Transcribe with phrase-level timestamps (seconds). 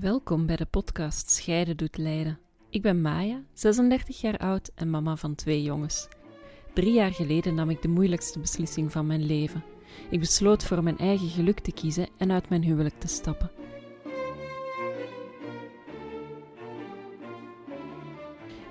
[0.00, 2.38] Welkom bij de podcast Scheiden doet lijden.
[2.70, 6.08] Ik ben Maya, 36 jaar oud en mama van twee jongens.
[6.74, 9.64] Drie jaar geleden nam ik de moeilijkste beslissing van mijn leven.
[10.10, 13.50] Ik besloot voor mijn eigen geluk te kiezen en uit mijn huwelijk te stappen.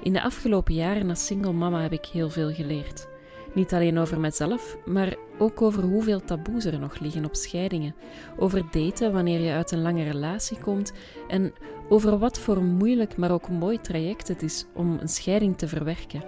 [0.03, 3.07] In de afgelopen jaren als single mama heb ik heel veel geleerd.
[3.55, 7.95] Niet alleen over mezelf, maar ook over hoeveel taboes er nog liggen op scheidingen.
[8.37, 10.93] Over daten wanneer je uit een lange relatie komt
[11.27, 11.53] en
[11.89, 16.23] over wat voor moeilijk, maar ook mooi traject het is om een scheiding te verwerken.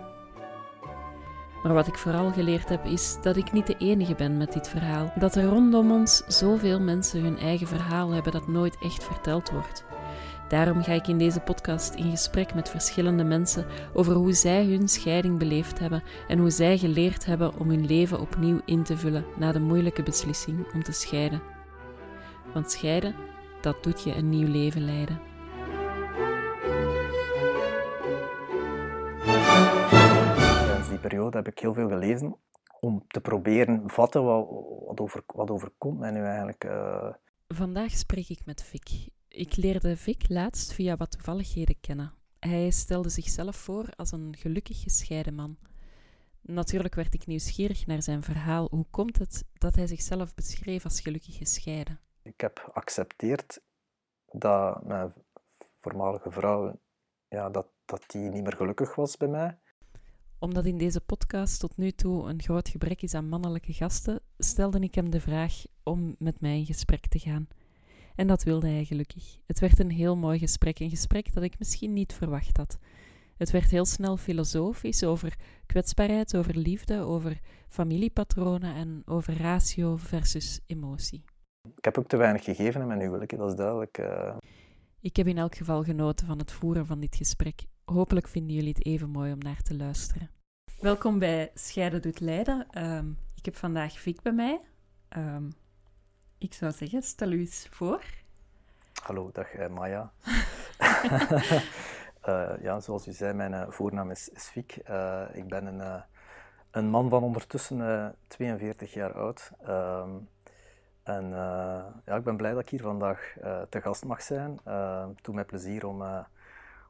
[1.63, 4.69] Maar wat ik vooral geleerd heb is dat ik niet de enige ben met dit
[4.69, 5.13] verhaal.
[5.19, 9.86] Dat er rondom ons zoveel mensen hun eigen verhaal hebben dat nooit echt verteld wordt.
[10.47, 14.87] Daarom ga ik in deze podcast in gesprek met verschillende mensen over hoe zij hun
[14.87, 19.25] scheiding beleefd hebben en hoe zij geleerd hebben om hun leven opnieuw in te vullen
[19.37, 21.41] na de moeilijke beslissing om te scheiden.
[22.53, 23.15] Want scheiden,
[23.61, 25.19] dat doet je een nieuw leven leiden.
[30.65, 32.35] Tijdens die periode heb ik heel veel gelezen
[32.79, 34.47] om te proberen vatten wat,
[34.85, 36.63] wat, over, wat overkomt mij nu eigenlijk.
[36.63, 37.13] Uh...
[37.47, 39.15] Vandaag spreek ik met Vic.
[39.27, 42.13] Ik leerde Vic laatst via wat toevalligheden kennen.
[42.39, 45.57] Hij stelde zichzelf voor als een gelukkig gescheiden man.
[46.41, 48.67] Natuurlijk werd ik nieuwsgierig naar zijn verhaal.
[48.69, 51.99] Hoe komt het dat hij zichzelf beschreef als gelukkig gescheiden?
[52.21, 53.61] Ik heb geaccepteerd
[54.31, 55.13] dat mijn
[55.81, 56.79] voormalige vrouw
[57.27, 59.57] ja, dat, dat die niet meer gelukkig was bij mij.
[60.39, 64.79] Omdat in deze podcast tot nu toe een groot gebrek is aan mannelijke gasten, stelde
[64.79, 67.47] ik hem de vraag om met mij in gesprek te gaan.
[68.17, 69.37] En dat wilde hij gelukkig.
[69.45, 72.77] Het werd een heel mooi gesprek, een gesprek dat ik misschien niet verwacht had.
[73.37, 75.35] Het werd heel snel filosofisch over
[75.65, 81.23] kwetsbaarheid, over liefde, over familiepatronen en over ratio versus emotie.
[81.75, 83.97] Ik heb ook te weinig gegeven in mijn huwelijk, dat is duidelijk.
[83.97, 84.35] Uh...
[84.99, 87.65] Ik heb in elk geval genoten van het voeren van dit gesprek.
[87.85, 90.29] Hopelijk vinden jullie het even mooi om naar te luisteren.
[90.79, 92.83] Welkom bij Scheiden doet Leiden.
[92.83, 94.61] Um, ik heb vandaag Vic bij mij.
[95.17, 95.49] Um,
[96.37, 98.03] ik zou zeggen, stel u eens voor.
[99.03, 100.11] Hallo, dag uh, Maya.
[100.79, 104.75] uh, ja, zoals u zei, mijn uh, voornaam is, is Fiek.
[105.33, 106.03] ik ben een,
[106.71, 109.51] een man van ondertussen 42 jaar oud.
[109.63, 110.09] Ehm,
[111.03, 111.29] en
[112.05, 113.35] ja, ik ben blij dat ik hier vandaag
[113.69, 114.59] te gast mag zijn.
[114.63, 116.03] het doet mij plezier om,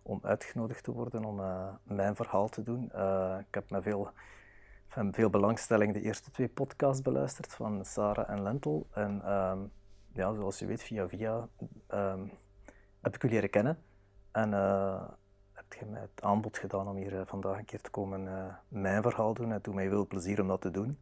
[0.01, 1.41] om uitgenodigd te worden om
[1.83, 2.83] mijn verhaal te doen.
[3.39, 4.11] ik heb me veel
[4.87, 8.87] heb veel belangstelling de eerste twee podcasts beluisterd van Sarah en Lentel.
[8.91, 9.59] En ehm,
[10.13, 11.47] ja, zoals je weet, via via
[11.89, 12.31] um,
[13.01, 13.77] heb ik jullie leren kennen.
[14.31, 15.01] En uh,
[15.53, 18.45] heb je mij het aanbod gedaan om hier uh, vandaag een keer te komen uh,
[18.67, 19.49] mijn verhaal doen.
[19.49, 20.99] Het doet mij veel plezier om dat te doen.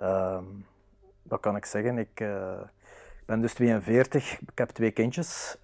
[0.00, 0.66] Um,
[1.22, 1.98] wat kan ik zeggen?
[1.98, 2.14] Ik
[3.26, 5.58] ben dus 42, ik heb twee kindjes.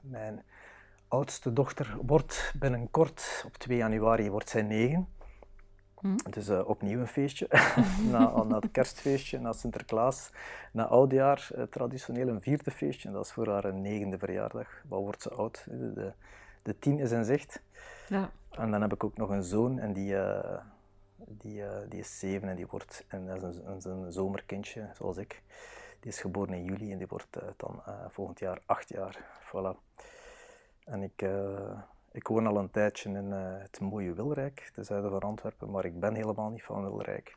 [0.00, 0.42] mijn
[1.08, 5.08] oudste dochter wordt binnenkort, op 2 januari, wordt zij 9.
[6.02, 6.16] Hm?
[6.30, 7.46] Dus uh, opnieuw een feestje.
[8.12, 10.30] na, na het kerstfeestje, na Sinterklaas,
[10.72, 13.08] na oudjaar, uh, traditioneel een vierde feestje.
[13.08, 14.82] En dat is voor haar negende verjaardag.
[14.88, 15.64] Wat wordt ze oud?
[15.68, 16.12] De, de,
[16.62, 17.62] de tien is in zicht.
[18.08, 18.30] Ja.
[18.50, 20.58] En dan heb ik ook nog een zoon en die, uh,
[21.16, 25.42] die, die is zeven en die wordt, en dat is een, een, zomerkindje zoals ik.
[26.00, 29.24] Die is geboren in juli en die wordt dan volgend jaar acht jaar.
[29.48, 29.76] Voilà.
[30.84, 31.24] En ik
[32.12, 35.84] ik woon al een tijdje in uh, het mooie Wilrijk, ten zuiden van Antwerpen, maar
[35.84, 37.36] ik ben helemaal niet van Wilrijk.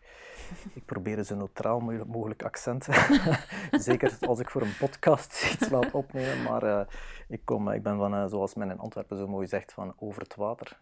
[0.73, 2.87] Ik probeer zo neutraal mogelijk accent.
[3.71, 6.81] Zeker als ik voor een podcast iets laat opnemen, maar uh,
[7.27, 10.21] ik, kom, ik ben van, uh, zoals men in Antwerpen zo mooi zegt, van over
[10.21, 10.77] het water.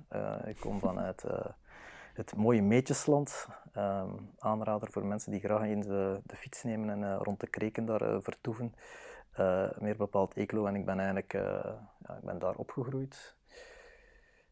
[0.45, 1.23] ik kom vanuit
[2.13, 3.47] het mooie Meetjesland.
[3.77, 7.85] Um, aanrader voor mensen die graag eens de, de fiets nemen en rond de kreken
[7.85, 8.75] daar vertoeven.
[9.77, 11.33] meer bepaald Eeklo en ik ben eigenlijk
[12.07, 13.35] ja, ik ben daar opgegroeid.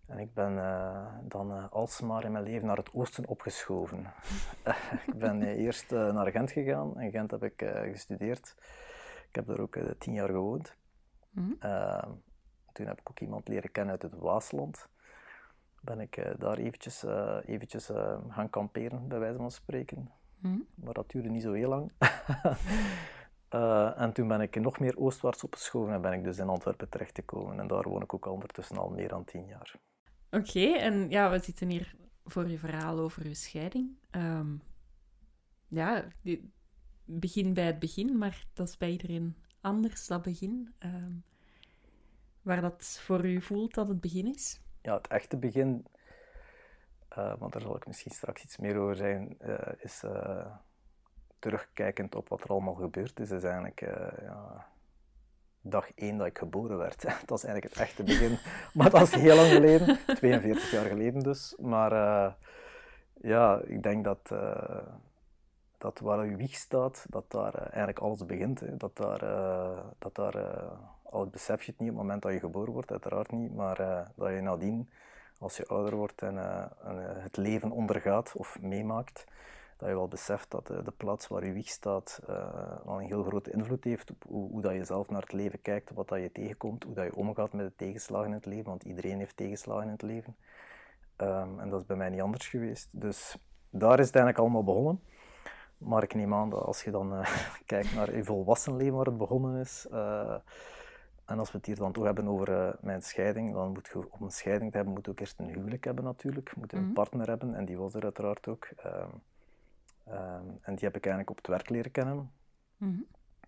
[0.08, 4.14] En ik ben uh, dan uh, alsmaar in mijn leven naar het oosten opgeschoven.
[5.08, 7.02] ik ben uh, eerst naar Gent gegaan.
[7.02, 8.56] In Gent heb ik gestudeerd.
[9.30, 10.76] Ik heb daar ook tien jaar gewoond.
[11.30, 11.58] Mm
[12.74, 14.90] toen heb ik ook iemand leren kennen uit het Waasland.
[15.82, 17.06] Ben ik daar eventjes,
[17.46, 17.90] eventjes
[18.30, 20.12] gaan kamperen, bij wijze van spreken.
[20.40, 21.92] Mm Maar dat duurde niet zo heel lang.
[24.04, 27.60] en toen ben ik nog meer oostwaarts opgeschoven en ben ik dus in Antwerpen terechtgekomen.
[27.60, 29.80] En daar woon ik ook ondertussen al meer dan tien jaar.
[30.32, 31.96] Oké, en ja, we zitten hier
[32.26, 33.98] voor je verhaal over je scheiding.
[34.12, 34.62] Um,
[35.68, 36.06] ja,
[37.06, 40.74] begin bij het begin, maar dat is bij iedereen anders, dat begin.
[40.80, 41.24] Um,
[42.42, 44.62] waar dat voor u voelt dat het begin is?
[44.82, 45.86] Ja, het echte begin,
[47.18, 50.56] uh, want daar zal ik misschien straks iets meer over zeggen, uh, is uh,
[51.40, 53.80] terugkijkend op wat er allemaal gebeurd is, is eigenlijk
[54.22, 54.68] ja,
[55.62, 57.02] dag één dat ik geboren werd.
[57.26, 58.38] dat is eigenlijk het echte begin.
[58.74, 61.56] maar dat is heel lang geleden, 42 jaar geleden dus.
[61.60, 62.32] Maar uh,
[63.22, 64.78] ja, ik denk dat, uh,
[65.78, 68.60] dat waar je wieg staat, dat daar uh, eigenlijk alles begint.
[68.60, 68.78] Hè.
[68.78, 69.20] Dat daar,
[70.00, 70.64] dat daar
[71.04, 74.08] al besef je het niet op het moment dat je geboren wordt, uiteraard niet, maar
[74.16, 74.90] dat je nadien,
[75.40, 76.38] als je ouder wordt en,
[76.84, 79.26] en het leven ondergaat of meemaakt,
[79.82, 82.36] dat je wel beseft dat de, de plaats waar je wieg staat uh,
[82.86, 85.62] wel een heel grote invloed heeft op hoe, hoe, dat je zelf naar het leven
[85.62, 88.66] kijkt, wat dat je tegenkomt, hoe dat je omgaat met de tegenslagen in het leven,
[88.66, 90.36] want iedereen heeft tegenslagen in het leven.
[91.18, 93.02] Um, en dat is bij mij niet anders geweest.
[93.02, 93.38] Dus
[93.70, 95.02] daar is het eigenlijk allemaal begonnen.
[95.78, 99.06] Maar ik neem aan dat als je dan uh, kijkt naar je volwassen leven waar
[99.06, 100.36] het begonnen is, uh,
[101.26, 104.12] en als we het hier dan toch hebben over uh, mijn scheiding, dan moet je,
[104.12, 106.50] om een scheiding te hebben, moet je ook eerst een huwelijk hebben natuurlijk.
[106.50, 106.94] Je moet een mm -hmm.
[106.94, 108.70] partner hebben, en die was er uiteraard ook.
[108.86, 109.22] Um,
[110.14, 112.16] Um, en die heb ik eigenlijk op het werk leren kennen.
[112.16, 112.32] Mm
[112.78, 113.06] -hmm.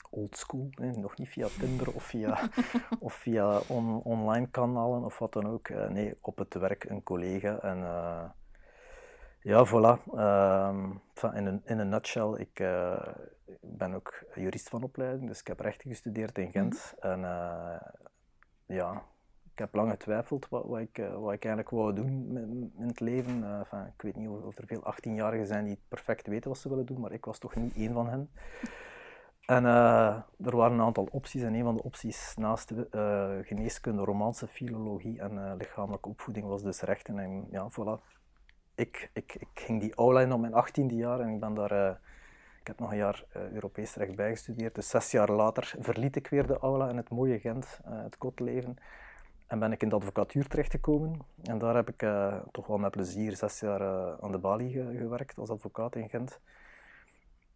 [0.09, 2.49] Old school, nog niet via Tinder of via,
[2.99, 5.67] of via on, online kanalen of wat dan ook.
[5.67, 7.59] Uh, nee, op het werk een collega.
[7.59, 8.29] En uh,
[9.41, 10.13] ja, voilà.
[10.13, 11.01] Um,
[11.35, 13.07] in, een, in een nutshell, ik uh,
[13.61, 16.95] ben ook jurist van opleiding, dus ik heb rechten gestudeerd in Gent.
[16.95, 17.23] Mm -hmm.
[17.23, 17.81] En
[18.65, 19.03] ja,
[19.53, 22.37] ik heb lang getwijfeld wat, wat, ik, eh, wat ik eigenlijk wou doen
[22.77, 23.37] in het leven.
[23.39, 26.85] Uh, ik weet niet of er veel 18-jarigen zijn die perfect weten wat ze willen
[26.85, 28.29] doen, maar ik was toch niet één van hen.
[29.45, 30.15] En uh,
[30.45, 35.19] er waren een aantal opties en een van de opties naast de, geneeskunde, romance, filologie
[35.19, 37.19] en lichamelijke opvoeding was dus rechten.
[37.19, 38.01] En ja, voilà.
[38.75, 41.99] Ik, ik, ik ging die in op mijn 18e jaar en ik ben daar...
[42.59, 46.47] ik heb nog een jaar Europees recht bijgestudeerd, dus zes jaar later verliet ik weer
[46.47, 48.77] de aula in het mooie Gent, het kotleven.
[49.53, 51.19] En ben ik in de advocatuur terechtgekomen.
[51.43, 54.71] En daar heb ik uh, toch wel met plezier zes jaar uh, aan de balie
[54.71, 56.39] ge gewerkt als advocaat in Gent.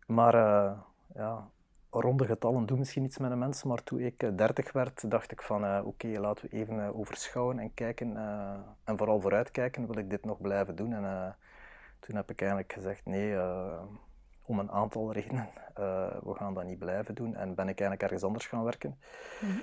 [0.07, 0.71] Maar uh,
[1.15, 1.49] ja,
[1.89, 3.63] ronde getallen doen misschien iets met een mens.
[3.63, 8.17] Maar toen ik dertig werd, dacht ik van oké, laten we even overschouwen en kijken.
[8.83, 10.93] en vooral vooruitkijken, wil ik dit nog blijven doen?
[10.93, 11.35] En
[11.99, 13.37] toen heb ik eigenlijk gezegd nee,
[14.41, 15.49] om een aantal redenen.
[16.23, 17.35] we gaan dat niet blijven doen.
[17.35, 18.99] En ben ik eigenlijk ergens anders gaan werken.
[19.39, 19.61] -hmm.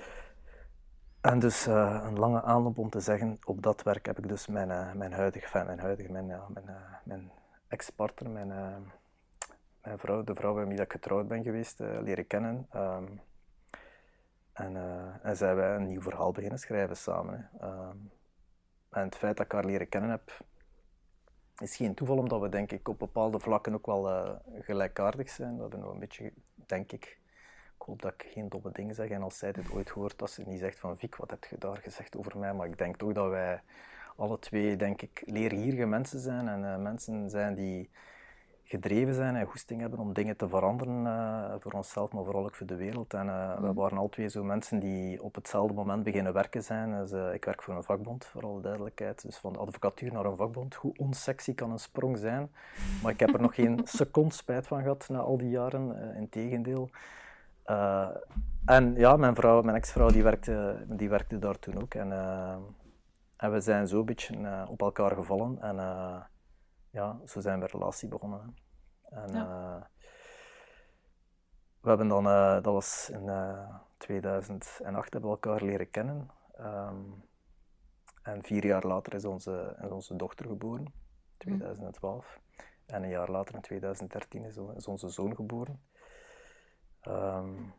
[1.25, 4.47] En dus uh, een lange aanloop om te zeggen, op dat werk heb ik dus
[4.47, 6.65] mijn, uh, mijn huidige, mijn huidige, mijn, uh, mijn,
[7.03, 7.31] mijn
[7.67, 8.47] ex-partner, mijn,
[9.81, 12.67] mijn vrouw, de vrouw met wie ik getrouwd ben geweest, leren kennen.
[12.75, 13.21] Um,
[14.53, 14.75] en,
[15.21, 17.49] en zijn wij een nieuw verhaal beginnen schrijven samen.
[17.61, 18.11] Um,
[18.89, 20.39] en het feit dat ik haar leren kennen heb,
[21.57, 25.55] is geen toeval, omdat we denk ik op bepaalde vlakken ook wel gelijkaardig zijn.
[25.55, 27.19] We hebben nog een beetje, denk ik,
[27.79, 29.09] ik hoop dat ik geen domme dingen zeg.
[29.09, 31.57] En als zij dit ooit hoort, dat ze niet zegt van Vic, wat heb je
[31.57, 32.53] daar gezegd over mij?
[32.53, 33.61] Maar ik denk toch dat wij
[34.15, 36.47] alle twee, denk ik, leergierige mensen zijn.
[36.47, 37.89] En uh, mensen zijn die
[38.63, 42.55] gedreven zijn en goesting hebben om dingen te veranderen uh, voor onszelf, maar vooral ook
[42.55, 43.13] voor de wereld.
[43.13, 47.05] En uh, we waren al twee zo mensen die op hetzelfde moment beginnen werken zijn.
[47.05, 49.21] Dus, ik werk voor een vakbond, voor alle duidelijkheid.
[49.21, 50.75] Dus van de advocatuur naar een vakbond.
[50.75, 52.49] Hoe onsexy kan een sprong zijn?
[53.03, 56.15] Maar ik heb er nog geen seconde spijt van gehad na al die jaren.
[56.15, 56.89] Integendeel.
[57.65, 58.09] Uh,
[58.65, 61.93] en ja, mijn vrouw, mijn ex-vrouw, die werkte, die werkte daar toen ook.
[61.93, 62.55] En, uh,
[63.37, 65.61] en we zijn zo een beetje uh, op elkaar gevallen.
[65.61, 65.75] En
[66.89, 68.55] ja, zo zijn we een relatie begonnen.
[69.09, 69.89] En, ja.
[71.81, 72.23] we hebben dan,
[72.63, 73.31] dat was in
[73.97, 76.29] 2008, hebben we elkaar leren kennen.
[76.59, 77.23] Um,
[78.25, 80.93] en vier jaar later is onze, is onze dochter geboren,
[81.37, 82.39] 2012.
[82.39, 82.63] Mm.
[82.85, 85.81] En een jaar later, in 2013, is, is onze zoon geboren.
[87.07, 87.73] Um,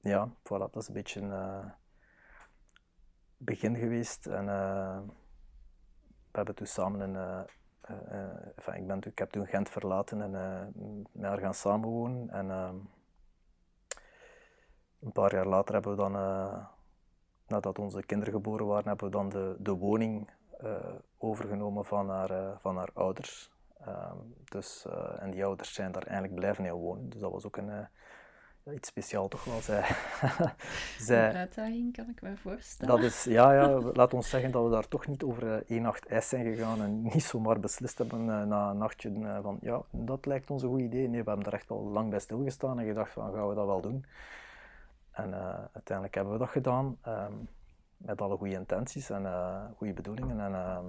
[0.00, 1.66] ja, voilà, dat is een beetje een uh,
[3.36, 4.26] begin geweest.
[4.26, 4.98] En uh,
[6.06, 7.14] we hebben toen samen een.
[7.14, 7.42] Uh,
[8.56, 10.30] enfin, ik, ben, ik heb toen Gent verlaten en
[11.12, 12.30] met haar gaan samenwonen.
[12.30, 12.76] En ehm,
[15.00, 16.12] een paar jaar later hebben we dan,
[17.46, 20.30] nadat onze kinderen geboren waren, hebben we dan de, de woning
[21.18, 23.52] overgenomen van haar, van haar ouders.
[23.88, 24.86] Um, dus,
[25.18, 27.08] en die ouders zijn daar eigenlijk blijven in wonen.
[27.08, 27.88] Dus dat was ook een
[28.72, 29.60] iets speciaal toch wel.
[29.60, 29.84] Zij,
[30.98, 32.96] zij, een uitdaging kan ik me voorstellen.
[32.96, 33.68] Dat is, ja, ja,
[34.00, 36.82] laat ons zeggen dat we daar toch niet over uh, één nacht ijs zijn gegaan
[36.82, 40.62] en niet zomaar beslist hebben uh, na een nachtje uh, van ja, dat lijkt ons
[40.62, 41.08] een goed idee.
[41.08, 43.66] Nee, we hebben daar echt wel lang bij stilgestaan en gedacht van gaan we dat
[43.66, 44.04] wel doen.
[45.10, 45.34] En
[45.72, 47.48] uiteindelijk hebben we dat gedaan um,
[47.96, 49.26] met alle goede intenties en
[49.76, 50.40] goede bedoelingen.
[50.40, 50.86] En, ehm,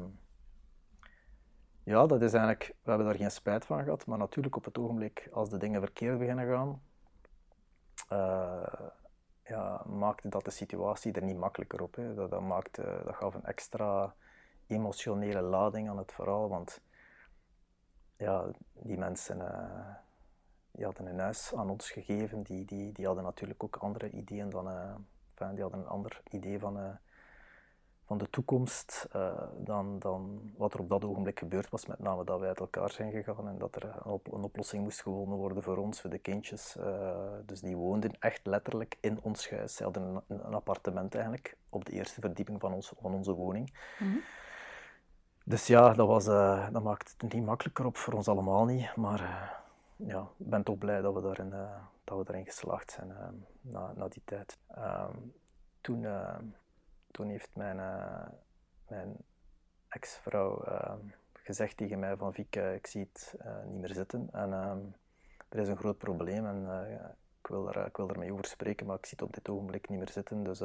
[1.83, 4.77] ja, dat is eigenlijk, we hebben daar geen spijt van gehad, maar natuurlijk op het
[4.77, 6.81] ogenblik als de dingen verkeerd beginnen gaan,
[8.11, 8.89] uh,
[9.43, 11.95] ja, maakte dat de situatie er niet makkelijker op.
[11.95, 12.13] Hè.
[12.13, 14.15] Dat, dat, maakte, dat gaf een extra
[14.67, 16.81] emotionele lading aan het verhaal, want
[18.17, 19.95] ja, die mensen uh,
[20.71, 24.49] die hadden een huis aan ons gegeven, die, die, die hadden natuurlijk ook andere ideeën
[24.49, 24.95] dan, uh,
[25.53, 26.99] die hadden een ander idee van,
[28.05, 29.07] van de toekomst
[29.57, 31.85] dan, dan wat er op dat ogenblik gebeurd was.
[31.85, 34.83] Met name dat wij uit elkaar zijn gegaan en dat er een, op, een oplossing
[34.83, 36.77] moest gewonnen worden voor ons, voor de kindjes.
[37.45, 39.75] dus die woonden echt letterlijk in ons huis.
[39.75, 43.73] Ze hadden een, een, appartement eigenlijk op de eerste verdieping van, ons, van onze woning.
[43.99, 44.17] Mhm.
[45.43, 48.95] Dus ja, dat, was, uh, dat maakt het niet makkelijker op voor ons allemaal niet.
[48.95, 49.53] Maar
[49.95, 51.49] ja, ik ben toch blij dat we daarin,
[52.03, 53.13] dat we daarin geslaagd zijn
[53.61, 54.57] na, na die tijd.
[54.67, 55.17] Ehm,
[55.81, 56.05] toen,
[57.15, 57.75] toen heeft mijn,
[58.87, 59.17] mijn
[59.87, 60.99] ex-vrouw ehm,
[61.33, 63.35] gezegd tegen mij van Viek, ik zie het
[63.67, 64.29] niet meer zitten.
[64.31, 64.79] En ehm,
[65.49, 66.89] er is een groot probleem en
[67.41, 69.89] ik, wil er, ik wil ermee over spreken, maar ik zie het op dit ogenblik
[69.89, 70.43] niet meer zitten.
[70.43, 70.61] Dus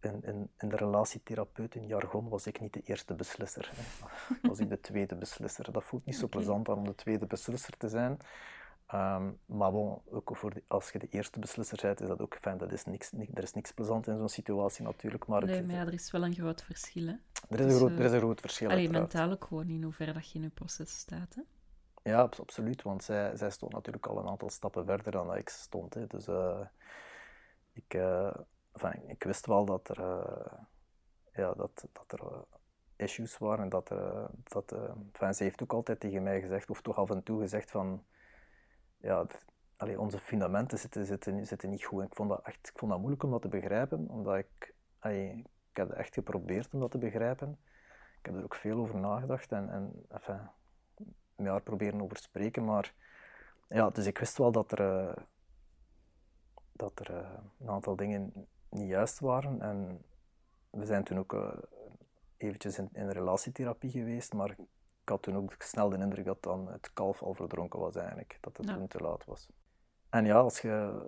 [0.00, 3.70] in, in, in, de relatietherapeut in jargon was ik niet de eerste beslisser.
[3.74, 4.06] Hè.
[4.48, 5.72] Was ik de tweede beslisser.
[5.72, 8.18] Dat voelt niet zo plezant om de tweede beslisser te zijn.
[8.86, 12.58] Ehm, maar bon, ook voor als je de eerste beslisser bent, is dat ook fijn.
[12.58, 15.26] Dat is niks, er is niks plezant in zo'n situatie natuurlijk.
[15.26, 17.06] Maar nee, maar ja, er is wel een groot verschil.
[17.06, 17.12] Hè?
[17.12, 18.70] Er, is een dus, groot, er is een groot verschil.
[18.70, 21.34] Alleen mentaal ook gewoon in hoeverre dat je in je proces staat.
[21.34, 21.42] Hè?
[22.10, 22.82] Ja, absoluut.
[22.82, 25.94] Want zij, zij stond natuurlijk al een aantal stappen verder dan ik stond.
[25.94, 26.06] Hè.
[26.06, 26.60] Dus uh,
[27.72, 27.94] ik.
[27.94, 28.34] Uh,
[28.72, 30.52] enfin, ik wist wel dat er, uh,
[31.34, 32.44] ja, dat, dat er
[32.96, 33.68] issues waren.
[33.68, 33.88] Dat,
[34.42, 34.74] dat,
[35.12, 38.04] enfin, ze heeft ook altijd tegen mij gezegd, of toch af en toe gezegd van,
[39.06, 39.26] ja,
[39.96, 42.04] onze fundamenten zitten, zitten, zitten niet goed.
[42.04, 45.44] Ik vond, dat echt, ik vond dat moeilijk om dat te begrijpen, omdat ik, allee,
[45.70, 47.58] ik heb echt geprobeerd om dat te begrijpen.
[48.18, 50.40] Ik heb er ook veel over nagedacht en, en enfin,
[51.36, 52.94] haar proberen over spreken, maar
[53.68, 55.14] ja, dus ik wist wel dat er,
[56.72, 57.10] dat er
[57.58, 58.32] een aantal dingen
[58.68, 59.60] niet juist waren.
[59.60, 60.04] En
[60.70, 61.52] we zijn toen ook uh,
[62.36, 64.56] eventjes in, in relatietherapie geweest, maar
[65.06, 68.38] ik had toen ook snel de indruk dat dan het kalf al verdronken was eigenlijk,
[68.40, 69.48] dat het toen te laat was.
[70.08, 71.06] En ja, als je,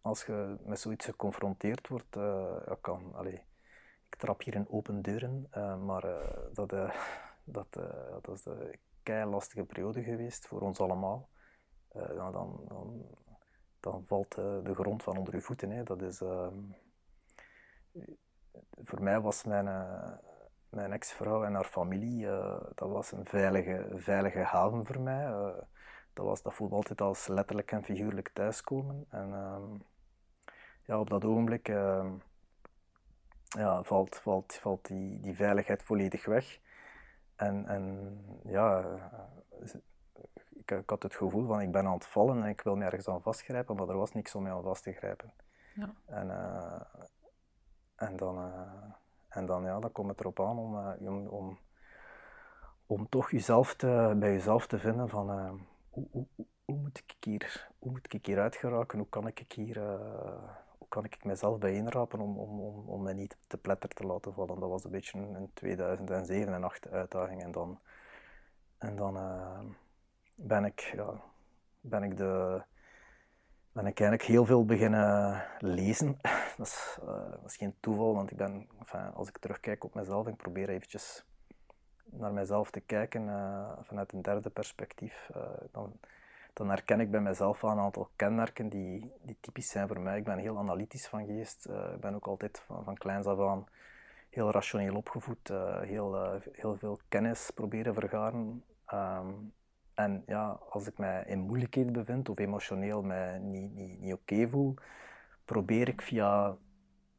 [0.00, 2.22] als je met zoiets geconfronteerd wordt, uh,
[2.66, 3.40] ja, kan, allez,
[4.08, 6.02] ik trap hier in open deuren, uh, maar
[6.52, 6.70] dat,
[7.44, 7.72] dat,
[8.22, 11.28] dat is een kei lastige periode geweest voor ons allemaal.
[11.92, 13.06] dan, dan, dan
[13.80, 15.70] dan valt eh, de grond van onder je voeten.
[15.70, 15.82] Hè.
[15.82, 16.58] Dat is, ehm,
[18.84, 20.12] voor mij was mijn, uh,
[20.70, 25.26] mijn ex-vrouw en haar familie uh, dat was een veilige, veilige haven voor mij.
[26.12, 29.06] dat, was, dat voelde altijd als letterlijk en figuurlijk thuiskomen.
[29.08, 29.74] En ehm,
[30.84, 32.10] ja, op dat ogenblik ehm,
[33.44, 36.60] ja, valt, valt, valt die, die veiligheid volledig weg.
[37.36, 38.84] En, en ja,
[40.50, 43.08] ik, had het gevoel van ik ben aan het vallen en ik wil me ergens
[43.08, 45.32] aan vastgrijpen, maar er was niks om me aan vast te grijpen.
[45.74, 45.94] Ja.
[46.06, 46.30] En,
[47.96, 48.52] en, dan,
[49.28, 51.58] en dan, ja, dan komt het erop aan om, uh, om, om,
[52.86, 55.28] om, toch jezelf te, bij jezelf te vinden van
[55.90, 56.26] hoe, hoe,
[56.64, 59.80] hoe, moet ik hier, hoe moet ik hier uitgeraken, hoe kan ik hier,
[60.78, 64.32] hoe kan ik mezelf bijeenrapen om, om, om, om mij niet te pletter te laten
[64.32, 64.60] vallen.
[64.60, 67.80] Dat was een beetje een 2007 en 2008 uitdaging en dan,
[68.78, 69.18] en dan
[70.34, 71.20] ben ik, ja,
[71.80, 72.62] ben ik, de,
[73.72, 76.16] ben ik eigenlijk heel veel beginnen lezen.
[76.56, 78.68] Dat is, uh, dat is geen toeval, want ik ben,
[79.14, 81.24] als ik terugkijk op mezelf, ik probeer eventjes
[82.04, 85.92] naar mezelf te kijken uh, vanuit een derde perspectief, uh, dan,
[86.52, 90.18] dan herken ik bij mezelf wel een aantal kenmerken die, die typisch zijn voor mij.
[90.18, 91.68] Ik ben heel analytisch van geest.
[91.94, 93.66] ik ben ook altijd van, van kleins af aan
[94.30, 98.64] heel rationeel opgevoed, heel, heel veel kennis proberen vergaren.
[98.94, 99.52] Um,
[99.98, 104.48] en ja, als ik mij in moeilijkheden bevind of emotioneel mij niet, niet, niet oké
[104.48, 104.74] voel,
[105.44, 106.56] probeer ik via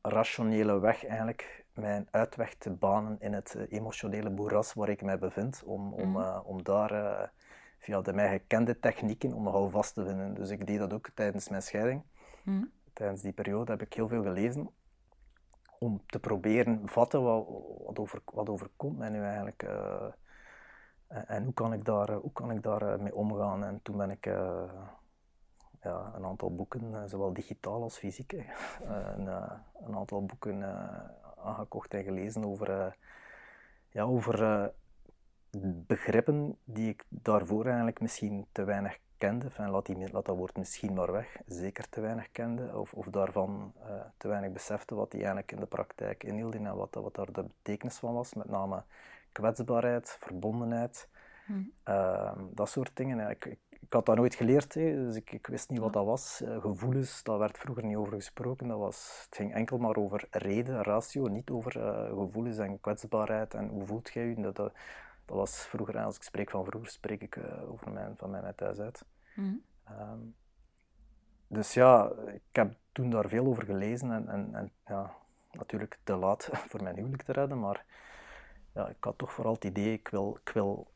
[0.02, 5.20] rationele weg eigenlijk mijn uitweg te banen in het eh, emotionele boeras waar ik mij
[5.20, 6.22] bevind, om, om, mhm.
[6.22, 7.28] eh, om daar uh,
[7.80, 10.34] via de mij gekende technieken om me vast te vinden.
[10.34, 12.04] Dus ik deed dat ook tijdens mijn scheiding.
[12.44, 12.64] Mhm.
[12.94, 14.70] Tijdens die periode heb ik heel veel gelezen
[15.80, 17.46] om te proberen vatten wat,
[17.86, 19.64] wat, over, wat overkomt mij nu eigenlijk.
[21.10, 23.64] En, hoe kan ik daar, hoe kan ik daar eh, mee omgaan?
[23.64, 24.64] En toen ben ik uh,
[25.82, 28.32] ja, een aantal boeken, eh, zowel digitaal als fysiek,
[28.84, 29.28] een,
[29.86, 30.64] een, aantal boeken
[31.44, 32.98] aangekocht en gelezen over,
[33.90, 34.72] ja, over
[35.88, 39.46] begrippen die ik daarvoor eigenlijk misschien te weinig kende.
[39.46, 43.06] Enfin, laat, die, laat dat woord misschien maar weg, zeker te weinig kende, of, of
[43.06, 43.74] daarvan
[44.18, 47.44] te weinig besefte wat die eigenlijk in de praktijk inhielden en wat, wat daar de
[47.44, 48.34] betekenis van was.
[48.34, 48.84] Met name
[49.32, 51.10] kwetsbaarheid, verbondenheid,
[51.46, 51.72] hmm.
[51.84, 53.30] Ehm, dat soort dingen.
[53.30, 56.06] ik, ik, ik, had dat nooit geleerd, hè, dus ik, ik, wist niet wat dat
[56.06, 56.42] was.
[56.44, 58.68] Uh, gevoelens, daar werd vroeger niet over gesproken.
[58.68, 63.54] Dat was, het ging enkel maar over reden, ratio, niet over uh, gevoelens en kwetsbaarheid
[63.54, 64.36] en hoe voelt jij je.
[64.36, 64.74] Dat, dat,
[65.26, 68.56] dat, was vroeger, als ik spreek van vroeger, spreek ik uh, over mijn, van mijn
[68.56, 69.06] thuis uit.
[69.34, 69.62] Hmm.
[69.92, 70.36] Um,
[71.50, 75.14] dus ja, ik heb toen daar veel over gelezen en, en, en ja,
[75.52, 77.86] natuurlijk te laat voor mijn huwelijk te redden, maar
[78.74, 80.92] ja, ik had toch vooral het idee, ik wil, ik wil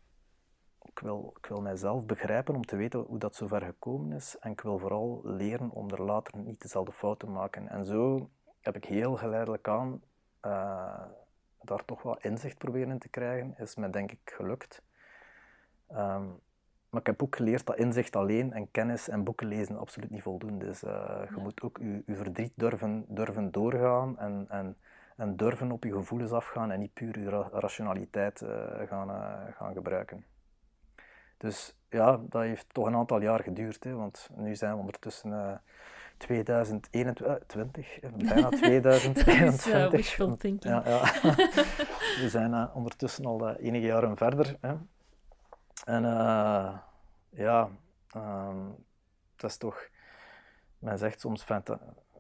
[0.94, 4.38] ik wil, ik wil mijzelf begrijpen om te weten hoe dat zo ver gekomen is.
[4.40, 7.70] En ik wil vooral leren om er later niet dezelfde fouten te maken.
[7.70, 8.30] En zo
[8.62, 10.02] heb ik heel geleidelijk aan
[10.46, 11.06] uh,
[11.62, 13.56] daar toch wat inzicht proberen in te krijgen.
[13.58, 14.82] Is me denk ik gelukt.
[15.92, 16.40] Um,
[16.90, 20.22] maar ik heb ook geleerd dat inzicht alleen en kennis en boeken lezen absoluut niet
[20.22, 20.60] voldoen.
[20.60, 24.78] Dus uh, je moet ook je, je verdriet durven, durven doorgaan en, en,
[25.18, 28.50] en durven op je gevoelens afgaan en niet puur je rationaliteit uh,
[28.88, 29.10] gaan,
[29.54, 30.26] gaan gebruiken.
[31.38, 35.32] Dus ja, dat heeft toch een aantal jaar geduurd, hè, want nu zijn we ondertussen
[35.32, 35.52] uh,
[36.18, 39.68] 2021, bijna 2021.
[39.68, 40.74] uh, wishful thinking.
[40.74, 41.02] Ja, ja.
[42.22, 44.58] we zijn ondertussen al enige jaren verder.
[44.62, 44.76] Hè.
[45.86, 46.04] En
[47.30, 47.70] ja,
[48.16, 48.76] um,
[49.36, 49.88] dat is toch,
[50.80, 51.44] men zegt soms,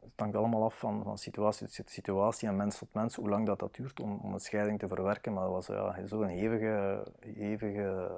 [0.03, 3.45] het hangt allemaal af van, van situatie tot situatie en mens tot mens, hoe lang
[3.45, 5.33] dat, dat duurt om, om een scheiding te verwerken.
[5.33, 8.11] Maar dat was ja, zo'n hevige, hevige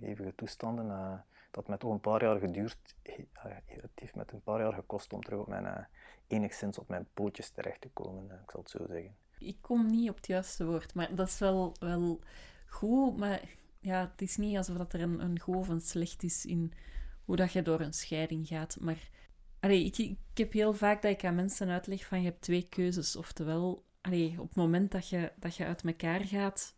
[0.00, 0.86] hevige toestanden.
[0.86, 1.12] Uh,
[1.50, 2.94] dat met een paar jaar geduurd.
[3.32, 5.78] het heeft met een paar jaar gekost om terug op mijn, uh,
[6.26, 9.14] enigszins op mijn pootjes terecht te komen, ik zal het zo zeggen.
[9.38, 12.20] Ik kom niet op het juiste woord, maar dat is wel, wel
[12.66, 13.16] goed.
[13.16, 13.40] Maar
[13.78, 16.72] ja, het is niet alsof dat er een, een goed slecht is in
[17.24, 18.76] hoe dat je door een scheiding gaat.
[18.80, 19.08] Maar
[19.60, 23.16] allee, ik, heb heel vaak dat ik aan mensen uitleg van je hebt twee keuzes.
[23.16, 23.84] Oftewel,
[24.38, 26.74] op het moment dat je, dat je uit elkaar gaat,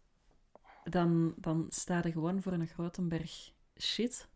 [0.85, 4.29] dan, dan sta je gewoon voor een grote berg shit.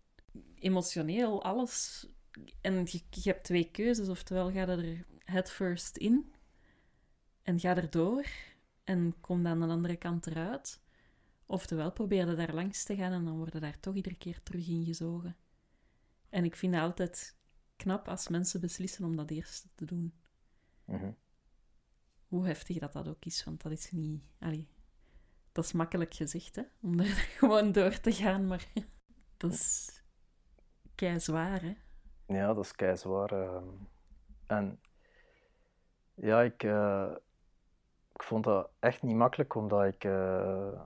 [0.59, 2.07] Emotioneel, alles.
[2.61, 4.09] En je, je hebt twee keuzes.
[4.09, 6.35] Oftewel ga je er head first in
[7.43, 8.27] en ga er door
[8.85, 10.81] en kom dan aan de andere kant eruit.
[11.47, 14.69] Oftewel probeer je daar langs te gaan en dan worden daar toch iedere keer terug
[14.69, 15.37] ingezogen.
[16.29, 17.37] En ik vind altijd
[17.77, 20.15] knap als mensen beslissen om dat eerste te doen.
[20.85, 21.11] Mhm.
[22.29, 24.23] Hoe heftig dat dat ook is, want dat is niet...
[24.39, 24.69] Allee,
[25.53, 26.63] dat is makkelijk gezegd, hè?
[26.81, 27.07] Om er
[27.39, 28.67] gewoon door te gaan, maar
[29.37, 30.03] dat is
[30.95, 31.77] kei zwaar, hè?
[32.27, 33.33] Ja, dat is kei zwaar.
[33.33, 33.63] Uh...
[34.47, 34.81] En
[36.15, 37.11] ja, ik, uh...
[38.13, 40.05] ik vond dat echt niet makkelijk, omdat ik.
[40.05, 40.81] Uh...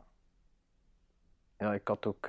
[1.59, 2.29] Ja, ik had ook.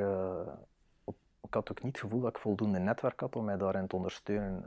[1.51, 3.95] Ik had ook niet het gevoel dat ik voldoende netwerk had om mij daarin te
[3.95, 4.65] ondersteunen.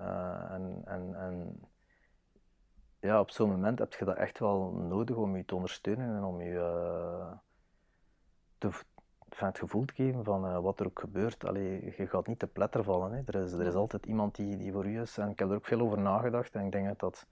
[0.51, 1.61] en, en, en
[3.01, 6.25] ja, op zo'n moment heb je dat echt wel nodig om je te ondersteunen en
[6.25, 7.37] om je
[9.29, 11.44] van het gevoel te geven van uh, wat er ook gebeurt.
[11.44, 13.12] Allee, je gaat niet te pletter vallen.
[13.12, 13.23] Hè.
[13.27, 15.18] Er, is, er is altijd iemand die, die voor u is.
[15.18, 16.55] En ik heb er ook veel over nagedacht.
[16.55, 17.27] En ik denk dat dat...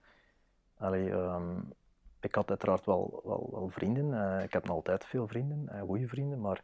[0.77, 1.73] Allee, um,
[2.19, 4.07] ik had uiteraard wel, wel, wel vrienden.
[4.07, 6.41] Uh, ik heb nog altijd veel vrienden, uh, goede vrienden.
[6.41, 6.61] Maar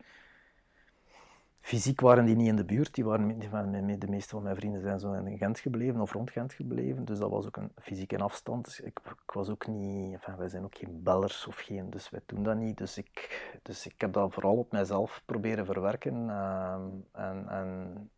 [1.62, 2.94] fysiek waren die niet in de buurt.
[2.94, 6.54] Die waren, de meeste van mijn vrienden zijn zo in Gent gebleven of rond Gent
[6.54, 7.06] gebleven.
[7.06, 8.66] Dus dat was ook een fysieke afstand.
[8.66, 12.10] Dus ik, ik, was ook niet, enfin, wij zijn ook geen bellers of geen, dus
[12.10, 12.78] wij doen dat niet.
[12.78, 16.28] Dus ik, dus ik heb dat vooral op mijzelf proberen verwerken.
[16.28, 16.76] Uh,
[17.12, 18.10] en, en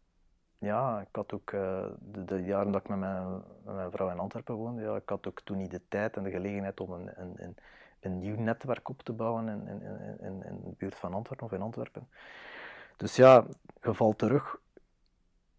[0.58, 4.20] ja, ik had ook uh, de, jaren dat ik met mijn, met mijn, vrouw in
[4.20, 7.12] Antwerpen woonde, ja, ik had ook toen niet de tijd en de gelegenheid om een,
[7.22, 7.56] een, een,
[8.00, 9.82] een nieuw netwerk op te bouwen in, in,
[10.20, 12.08] in, in de buurt van Antwerpen of in Antwerpen.
[13.02, 13.46] Dus ja,
[13.82, 14.60] je valt terug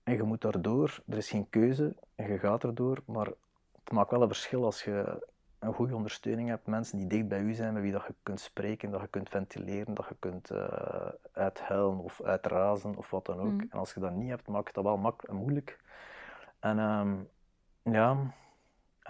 [0.02, 1.02] en je moet daardoor.
[1.08, 3.02] Er is geen keuze en je gaat erdoor.
[3.06, 3.26] Maar
[3.72, 5.26] het maakt wel een verschil als je
[5.58, 6.66] een goede ondersteuning hebt.
[6.66, 9.28] Mensen die dicht bij u zijn, met wie dat je kunt spreken, dat je kunt
[9.28, 13.50] ventileren, dat je kunt uh, uithuilen of uitrazen of wat dan ook.
[13.50, 13.66] Mm.
[13.70, 15.78] En als je dat niet hebt, maakt dat wel mak moeilijk.
[16.58, 17.28] En um,
[17.82, 18.16] ja,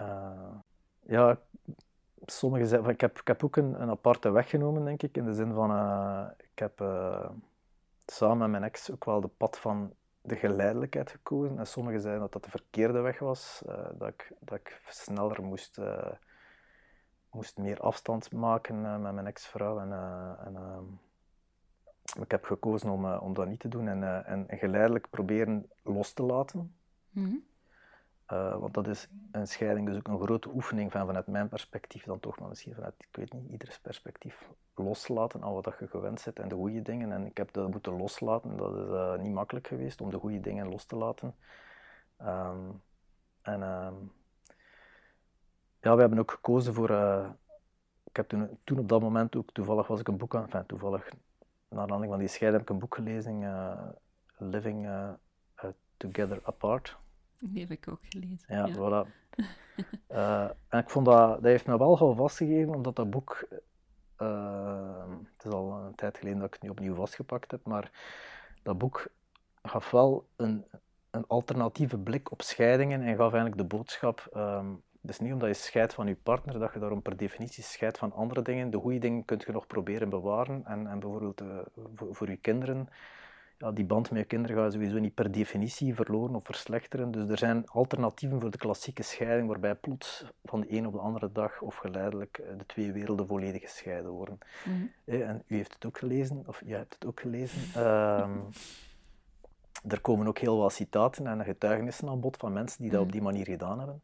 [0.01, 0.55] uh,
[0.99, 1.37] ja,
[2.25, 5.25] sommigen zeggen, ik heb, ik heb ook een, een aparte weg genomen, denk ik, in
[5.25, 6.79] de zin van, uh, ik heb
[8.05, 11.59] samen met mijn ex ook wel de pad van de geleidelijkheid gekozen.
[11.59, 15.43] En sommigen zeiden dat dat de verkeerde weg was, uh, dat, ik, dat ik sneller
[15.43, 16.11] moest, uh,
[17.31, 19.79] moest meer afstand maken uh, met mijn ex-vrouw.
[19.79, 20.85] En, ehm,
[22.21, 26.23] ik heb gekozen om, om dat niet te doen en, en geleidelijk proberen los te
[26.23, 26.75] laten.
[27.11, 27.43] -hmm.
[28.33, 32.03] Uh, want dat is een scheiding dus ook een grote oefening van vanuit mijn perspectief
[32.03, 36.21] dan toch, maar misschien vanuit, ik weet niet, ieders perspectief loslaten aan wat je gewend
[36.21, 37.11] zit en de goede dingen.
[37.11, 40.39] En ik heb dat moeten loslaten, dat is uh, niet makkelijk geweest om de goede
[40.39, 41.35] dingen los te laten.
[42.21, 42.81] Um,
[43.41, 44.11] en um,
[45.81, 47.29] ja, we hebben ook gekozen voor, uh,
[48.03, 50.65] ik heb toen, toen op dat moment ook, toevallig was ik een boek aan, enfin
[50.65, 51.09] toevallig,
[51.69, 53.95] naar aanleiding van die scheiding heb ik een boek gelezen,
[54.37, 54.87] Living
[55.97, 57.01] Together Apart
[57.51, 58.45] die heb ik ook gelezen.
[58.47, 59.07] Ja, voilà.
[60.11, 63.47] uh, en ik vond dat, dat heeft me wel al vastgegeven, omdat dat boek,
[64.17, 67.91] uh, het is al een tijd geleden dat ik het nu opnieuw vastgepakt heb, maar
[68.63, 69.07] dat boek
[69.61, 70.65] gaf wel een,
[71.11, 74.29] een alternatieve blik op scheidingen en gaf eigenlijk de boodschap.
[74.35, 77.97] Um, dus niet omdat je scheidt van je partner, dat je daarom per definitie scheidt
[77.97, 78.69] van andere dingen.
[78.69, 80.65] De goede dingen kun je nog proberen bewaren.
[80.65, 81.57] En, en bijvoorbeeld uh,
[81.95, 82.89] voor, voor je kinderen
[83.63, 87.11] ja, die band met je kinderen gaat sowieso niet per definitie verloren of verslechteren.
[87.11, 90.99] Dus er zijn alternatieven voor de klassieke scheiding, waarbij plots van de een op de
[90.99, 94.37] andere dag of geleidelijk eh, de twee werelden volledig gescheiden worden.
[94.65, 97.61] Mm En u heeft het ook gelezen, of jij hebt het ook gelezen.
[97.83, 98.39] Ehm,
[99.87, 103.05] er komen ook heel wat citaten en getuigenissen aan bod van mensen die dat op
[103.05, 103.15] mhm.
[103.15, 104.01] die manier gedaan hebben.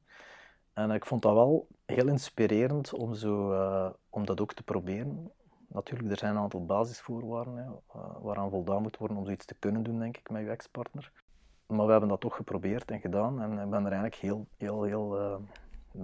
[0.73, 5.31] En ik vond dat wel heel inspirerend om, zo, uh, om dat ook te proberen
[5.69, 9.55] natuurlijk, er zijn een aantal basisvoorwaarden hè, eh, waaraan voldaan moet worden om zoiets te
[9.59, 11.11] kunnen doen, denk ik, met je ex-partner.
[11.65, 13.41] Maar we hebben dat toch geprobeerd en gedaan.
[13.41, 15.35] En ik ben er eigenlijk heel, heel, heel uh,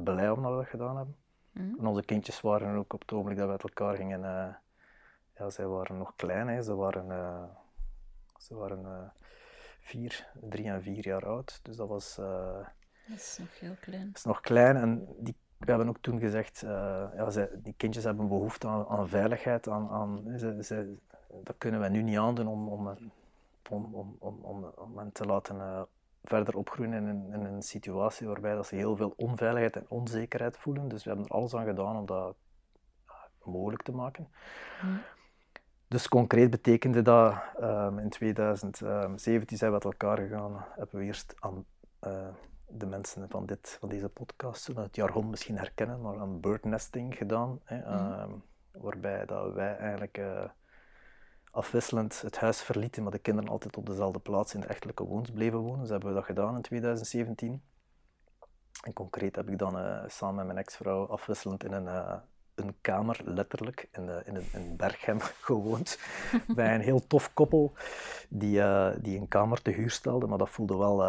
[0.04, 1.16] blij om dat we dat gedaan hebben.
[1.52, 1.76] Mm.
[1.80, 4.20] En onze kindjes waren ook op het ogenblik dat we uit elkaar gingen...
[4.20, 4.54] Uh,
[5.38, 6.62] ja, zij waren nog klein, hè.
[6.62, 7.50] ze waren,
[8.38, 9.14] ze waren
[9.80, 11.60] vier, drie en vier jaar oud.
[11.64, 12.16] Dus dat was...
[12.16, 12.68] dat
[13.08, 14.08] is nog heel klein.
[14.08, 16.70] Dat is nog klein en die we hebben ook toen gezegd, uh,
[17.16, 19.70] ja, zij, die kindjes hebben behoefte aan, aan veiligheid.
[19.70, 20.38] Aan, aan,
[21.44, 22.98] dat kunnen we nu niet aandoen om, om,
[23.70, 25.82] om, om, om, om hen te laten uh,
[26.24, 30.58] verder opgroeien in, in, in, een situatie waarbij dat ze heel veel onveiligheid en onzekerheid
[30.58, 30.88] voelen.
[30.88, 32.36] Dus we hebben er alles aan gedaan om dat
[33.08, 33.14] uh,
[33.44, 34.28] mogelijk te maken.
[34.84, 35.02] Mm.
[35.88, 41.36] Dus concreet betekende dat um, in 2017 zijn we uit elkaar gegaan, hebben we eerst
[41.40, 41.66] aan
[42.78, 47.16] de mensen van, dit, van deze podcast zullen het jargon misschien herkennen, maar een birdnesting
[47.16, 47.60] gedaan.
[47.64, 47.88] Hè, mhm.
[47.88, 48.32] ehm,
[48.72, 50.44] waarbij dat wij eigenlijk uh,
[51.52, 55.32] afwisselend het huis verlieten, maar de kinderen altijd op dezelfde plaats in de echtelijke woons
[55.32, 55.80] bleven wonen.
[55.80, 57.64] Dus hebben we dat gedaan in 2017.
[58.84, 62.16] En concreet heb ik dan uh, samen met mijn ex-vrouw afwisselend in een, uh,
[62.56, 66.00] een kamer, letterlijk, in, in, een, in Berghem gewoond.
[66.56, 67.74] bij een heel tof koppel
[68.30, 68.62] die,
[69.02, 71.04] die een kamer te huur stelde, maar dat voelde wel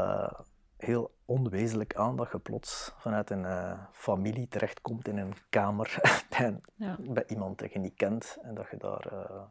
[0.76, 6.60] heel onwezenlijk aan dat je plots vanuit een uh, familie terechtkomt in een kamer bij,
[6.98, 9.42] bij, iemand dat je niet kent en dat je daar uh,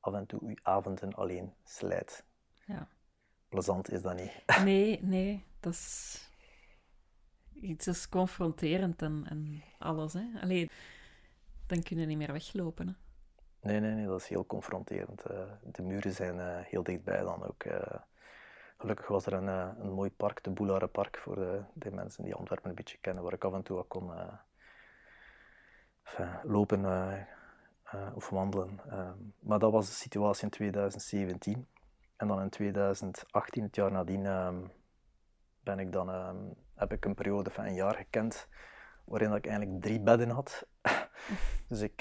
[0.00, 2.24] af en toe je avonden alleen slijt.
[2.64, 2.88] Ja.
[3.48, 4.42] Plezant is dat niet.
[4.64, 6.28] Nee, nee, dat is
[7.52, 10.12] iets is confronterend en, en alles.
[10.12, 10.24] Hè?
[10.40, 10.70] Allee,
[11.66, 12.86] dan kun je niet meer weglopen.
[12.86, 12.92] Hè?
[13.68, 15.30] Nee, nee, nee, dat is heel confronterend.
[15.30, 17.64] Uh, de muren zijn heel dichtbij dan ook.
[18.80, 22.34] Gelukkig was er een, uh, een mooi park, de Boularenpark, voor de, de, mensen die
[22.34, 24.32] Antwerpen een beetje kennen, waar ik af en toe kon uh,
[26.02, 28.80] enfin, lopen uh, of wandelen.
[29.38, 31.66] maar dat was de situatie in 2017.
[32.16, 34.72] En dan in 2018, het jaar nadien, um,
[35.60, 38.48] ben ik dan, um, heb ik een periode van een jaar gekend
[39.04, 40.66] waarin ik eigenlijk drie bedden had.
[41.68, 42.00] dus ik,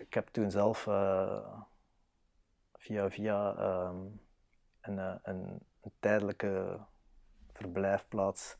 [0.00, 0.82] ik heb toen zelf
[2.78, 3.54] via, via
[4.80, 6.78] een, een een tijdelijke
[7.52, 8.56] verblijfplaats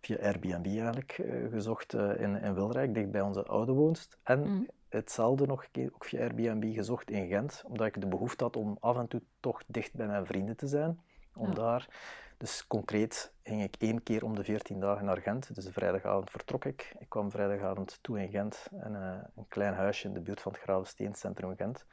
[0.00, 4.18] via Airbnb eigenlijk uh, gezocht uh, in, in Wilrijk, dicht bij onze oude woonst.
[4.22, 4.68] En mm.
[4.88, 8.96] hetzelfde nog ook via Airbnb gezocht in Gent, omdat ik de behoefte had om af
[8.96, 11.00] en toe toch dicht bij mijn vrienden te zijn.
[11.34, 11.88] Om daar,
[12.36, 15.54] dus concreet ging ik één keer om de 14 dagen naar Gent.
[15.54, 16.94] Dus de vrijdagavond vertrok ik.
[16.98, 20.52] Ik kwam vrijdagavond toe in Gent, en, uh, een klein huisje in de buurt van
[20.52, 21.86] het Gravenstein, centrum Gent.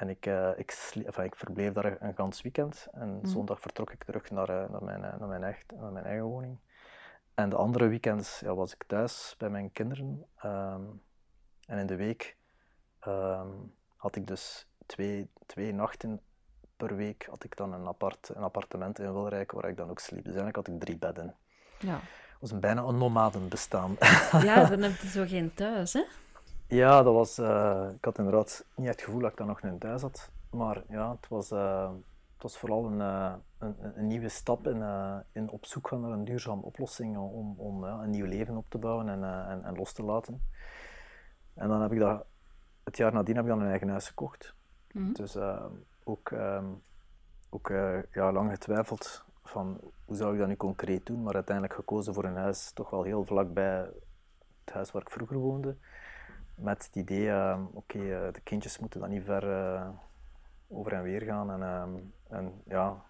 [0.00, 2.86] En ik, uh, ik, enfin, ik verbleef daar een gans weekend.
[2.92, 3.26] En mm.
[3.26, 6.58] zondag vertrok ik terug naar, uh, naar, mijn, naar, mijn echt, naar mijn eigen woning.
[7.34, 10.26] En de andere weekends ja, was ik thuis bij mijn kinderen.
[10.44, 11.02] Um,
[11.66, 12.36] en in de week
[13.06, 16.20] um, had ik dus twee, twee nachten
[16.76, 19.98] per week had ik dan een, apart, een appartement in Wilrijk waar ik dan ook
[19.98, 20.24] sliep.
[20.24, 21.34] Dus eigenlijk had ik drie bedden.
[21.78, 21.94] Ja.
[21.94, 23.96] Het was een bijna een nomadenbestaan.
[24.42, 26.02] Ja, dan heb je zo geen thuis, hè?
[26.70, 29.78] Ja, dat was, uh, ik had inderdaad niet het gevoel dat ik dan nog een
[29.78, 30.30] thuis had.
[30.50, 31.90] Maar ja, het was, uh,
[32.34, 34.82] het was vooral een, uh, een, een, nieuwe stap in,
[35.32, 38.78] in op zoek gaan naar een duurzame oplossing om, om een nieuw leven op te
[38.78, 40.42] bouwen en, en, en, los te laten.
[41.54, 42.24] En dan heb ik dat,
[42.84, 44.54] het jaar nadien heb ik dan een eigen huis gekocht.
[44.92, 45.36] Mm Dus
[46.04, 46.82] ook, um,
[47.50, 47.68] ook
[48.12, 52.24] ja, lang getwijfeld van hoe zou ik dat nu concreet doen, maar uiteindelijk gekozen voor
[52.24, 53.88] een huis toch wel heel vlakbij
[54.64, 55.76] het huis waar ik vroeger woonde
[56.54, 59.88] met het idee, uh, oké, uh, de kindjes moeten dan niet ver uh,
[60.68, 61.50] over en weer gaan.
[61.50, 61.96] En, ehm,
[62.28, 63.04] en ja,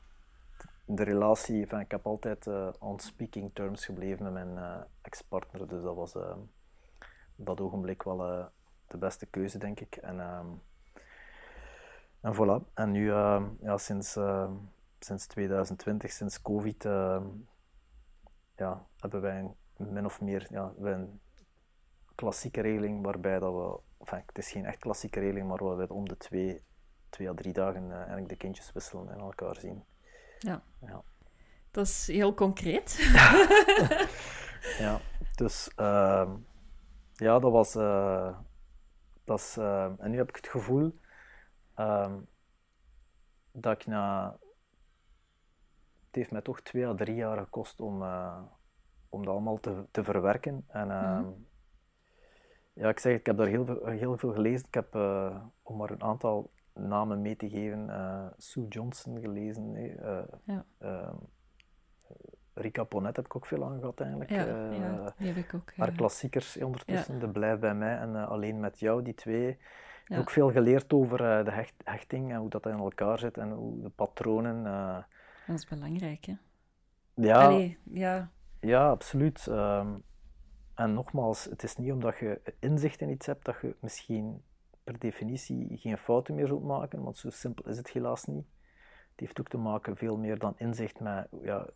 [0.85, 2.46] de relatie, enfin, ik heb altijd
[2.79, 6.38] on speaking terms gebleven met mijn ex-partner, dus dat was ehm,
[7.37, 8.50] op dat ogenblik wel
[8.87, 9.96] de beste keuze, denk ik.
[9.96, 10.20] En,
[12.20, 13.12] en voilà, en nu,
[13.61, 14.18] ja, sinds,
[14.98, 16.83] sinds 2020, sinds COVID,
[18.57, 21.09] ja, hebben wij min of meer ja, wij
[22.20, 25.92] klassieke regeling waarbij dat we, enfin, het is geen echt klassieke regeling, maar waar we
[25.92, 26.62] om de twee,
[27.09, 29.85] twee à drie dagen uh, eigenlijk de kindjes wisselen en elkaar zien.
[30.38, 30.62] Ja.
[30.80, 31.02] ja.
[31.70, 32.98] Dat is heel concreet.
[34.85, 35.00] ja,
[35.35, 36.30] dus ehm,
[37.12, 37.76] ja, dat was.
[37.76, 38.38] Uh,
[39.24, 40.98] dat is, uh, en nu heb ik het gevoel
[41.74, 42.18] ehm,
[43.52, 44.37] dat ik na.
[46.06, 48.02] Het heeft mij toch twee à drie jaar gekost om,
[49.09, 50.64] om dat allemaal te, te verwerken.
[50.68, 51.48] En mm
[52.72, 54.66] ja, ik zeg, ik heb daar heel veel, heel veel gelezen.
[54.66, 54.94] Ik heb,
[55.62, 57.90] om maar een aantal namen mee te geven,
[58.37, 59.74] Sue Johnson gelezen.
[60.44, 60.64] ja.
[60.78, 61.16] Ehm,
[62.54, 64.30] Rika Ponet heb ik ook veel aan gehad eigenlijk.
[64.30, 65.72] Ja, ja die heb ik ook.
[65.76, 69.48] Haar klassiekers ondertussen, De Blijf bij mij en Alleen met jou, die twee.
[69.48, 73.38] Ik heb ook veel geleerd over de hecht, hechting en hoe dat in elkaar zit
[73.38, 74.64] en hoe de patronen.
[75.46, 76.35] Dat is belangrijk, hè?
[77.14, 78.30] Ja, Allee, ja.
[78.61, 79.46] ja absoluut.
[79.46, 80.02] Um,
[80.80, 84.42] en nogmaals, het is niet omdat je inzicht in iets hebt dat je misschien
[84.84, 88.46] per definitie geen fouten meer zult maken, want zo simpel is het helaas niet.
[89.10, 91.68] Het heeft ook te maken veel meer dan inzicht met ja,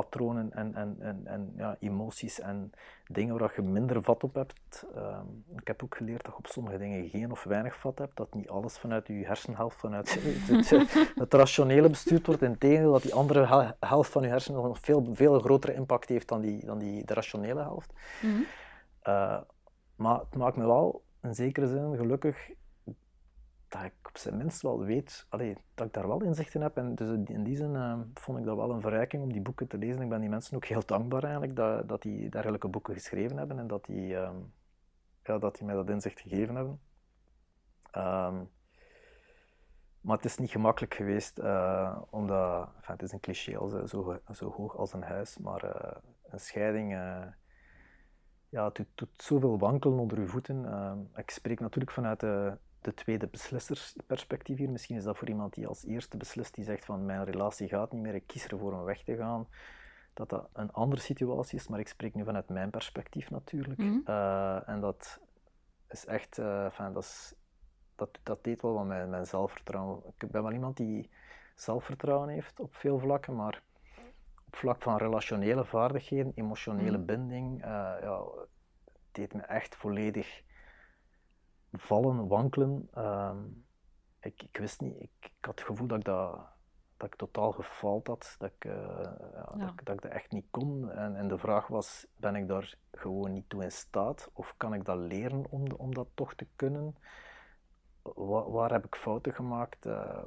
[0.00, 2.72] patronen en, en, en, en ja, emoties en
[3.06, 4.86] dingen waar je minder vat op hebt.
[4.94, 5.26] Ehm,
[5.56, 8.34] ik heb ook geleerd dat je op sommige dingen geen of weinig vat hebt, dat
[8.34, 10.14] niet alles vanuit je hersenhelft, vanuit
[10.48, 10.70] het,
[11.14, 12.42] het, rationele bestuurd wordt.
[12.42, 16.40] Integendeel, dat die andere helft van je hersenen nog veel, veel grotere impact heeft dan,
[16.40, 17.92] die, dan die, de rationele helft.
[18.22, 18.42] Mhm.
[19.02, 19.40] Eh,
[19.96, 22.50] maar het maakt me wel in zekere zin gelukkig
[23.74, 25.26] dat ik op zijn minst wel weet
[25.74, 26.76] dat ik daar wel inzicht in heb.
[26.76, 29.66] En dus in die zin uh, vond ik dat wel een verrijking om die boeken
[29.68, 30.02] te lezen.
[30.02, 33.58] Ik ben die mensen ook heel dankbaar eigenlijk dat, dat die dergelijke boeken geschreven hebben
[33.58, 34.30] en dat die, uh,
[35.22, 36.80] ja, dat die mij dat inzicht gegeven hebben.
[37.96, 38.50] Um,
[40.00, 43.86] maar het is niet gemakkelijk geweest, uh, omdat, het is een cliché zo,
[44.32, 46.92] zo hoog als een huis, maar eh, een scheiding
[48.48, 50.66] ja, het doet, zoveel wankelen onder uw voeten.
[50.66, 54.70] Ehm, ik spreek natuurlijk vanuit de de tweede beslissersperspectief hier.
[54.70, 57.92] Misschien is dat voor iemand die als eerste beslist, die zegt van mijn relatie gaat
[57.92, 59.48] niet meer, ik kies ervoor om weg te gaan,
[60.14, 61.68] dat dat een andere situatie is.
[61.68, 63.80] Maar ik spreek nu vanuit mijn perspectief natuurlijk.
[63.80, 63.98] Mhm.
[64.04, 65.20] Eh, en dat
[65.88, 67.34] is echt, uh, dat, is,
[67.96, 70.02] dat, dat deed wel wat mijn, mijn zelfvertrouwen.
[70.18, 71.10] Ik ben wel iemand die
[71.54, 73.62] zelfvertrouwen heeft op veel vlakken, maar
[74.46, 77.06] op vlak van relationele vaardigheden, emotionele mhm.
[77.06, 77.66] binding, uh,
[78.00, 78.22] ja,
[79.12, 80.42] deed me echt volledig
[81.78, 82.88] vallen, wankelen.
[82.92, 83.38] Ehm,
[84.20, 86.38] ik, ik wist niet, ik, ik, had het gevoel dat ik dat,
[86.96, 88.72] dat ik totaal gefaald had, dat ik, uh,
[89.34, 90.90] ja, Dat, ik, dat, ik dat echt niet kon.
[90.90, 94.30] En, en de vraag was, ben ik daar gewoon niet toe in staat?
[94.32, 96.96] Of kan ik dat leren om, om dat toch te kunnen?
[98.02, 99.86] Waar, waar heb ik fouten gemaakt?
[99.86, 100.24] Uh,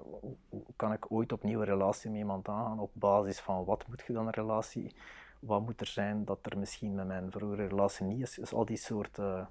[0.50, 2.80] hoe, kan ik ooit opnieuw een relatie met iemand aangaan?
[2.80, 4.96] Op basis van wat moet je dan een relatie?
[5.40, 8.34] Wat moet er zijn dat er misschien met mijn vorige relatie niet is?
[8.34, 9.50] Dus al die soorten...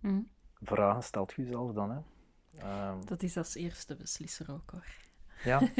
[0.00, 0.18] Uh,
[0.64, 1.90] vragen stelt je jezelf dan.
[1.90, 1.98] Hè.
[2.90, 4.86] Um, dat is als eerste beslisser ook hoor.
[5.44, 5.60] Ja.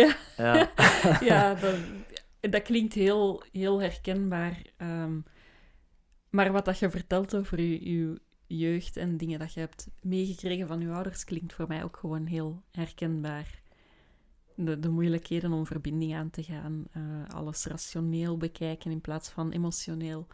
[0.00, 0.16] ja.
[0.36, 0.70] Ja,
[1.30, 1.76] ja dat,
[2.40, 4.62] dat, klinkt heel, heel herkenbaar.
[4.76, 5.24] Um,
[6.30, 10.66] maar wat dat je vertelt over je, je jeugd en dingen dat je hebt meegekregen
[10.66, 13.60] van je ouders, klinkt voor mij ook gewoon heel herkenbaar.
[14.54, 19.50] De, de moeilijkheden om verbinding aan te gaan, uh, alles rationeel bekijken in plaats van
[19.50, 20.26] emotioneel.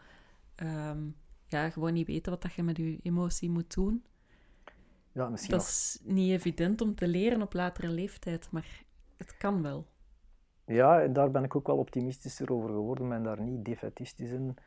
[0.63, 1.15] Um,
[1.47, 4.03] ja, gewoon niet weten wat dat je met je emotie moet doen.
[5.11, 8.83] Ja, misschien dat is niet evident om te leren op latere leeftijd, maar
[9.17, 9.87] het kan wel.
[10.65, 14.57] Ja, daar ben ik ook wel optimistischer over geworden, ben daar niet defetistisch in.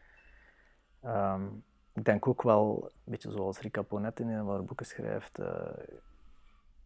[1.00, 1.46] Ehm,
[1.94, 5.38] ik denk ook wel, een beetje zoals Rika Ponet in een van haar boeken schrijft,
[5.38, 5.46] uh,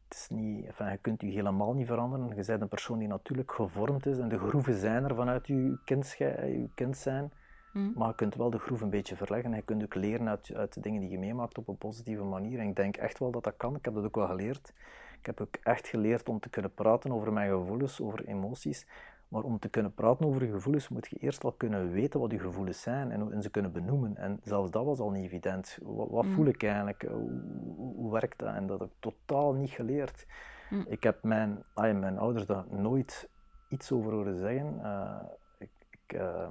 [0.09, 2.37] het is niet, enfin, je kunt je helemaal niet veranderen.
[2.37, 5.79] Je bent een persoon die natuurlijk gevormd is en de groeven zijn er vanuit je
[5.85, 7.33] kind, je kind zijn.
[7.75, 7.93] Mm.
[7.97, 9.51] Maar je kunt wel de groef een beetje verleggen.
[9.51, 12.23] En je kunt ook leren uit, uit de dingen die je meemaakt op een positieve
[12.23, 12.59] manier.
[12.59, 13.77] En ik denk echt wel dat dat kan.
[13.77, 14.73] Ik heb dat ook wel geleerd.
[15.19, 18.87] Ik heb ook echt geleerd om te kunnen praten over mijn gevoelens, over emoties.
[19.29, 22.31] Maar om te kunnen praten over je gevoelens, moet je eerst al kunnen weten wat
[22.31, 24.17] je gevoelens zijn en, en ze kunnen benoemen.
[24.17, 25.79] En zelfs dat was al niet evident.
[25.83, 26.33] Wat, wat mm.
[26.33, 27.03] voel ik eigenlijk?
[27.03, 27.31] Hoe,
[27.77, 28.55] hoe, werkt dat?
[28.55, 30.27] En dat heb ik totaal niet geleerd.
[30.71, 30.85] Mm.
[30.89, 33.29] Ik heb mijn, ah, mijn ouders daar nooit
[33.69, 34.81] iets over horen zeggen.
[34.83, 35.17] Uh,
[35.59, 36.49] ik, ik uh,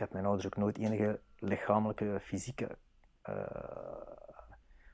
[0.00, 2.68] ik heb mijn ouders ook nooit enige lichamelijke, fysieke
[3.28, 3.34] uh,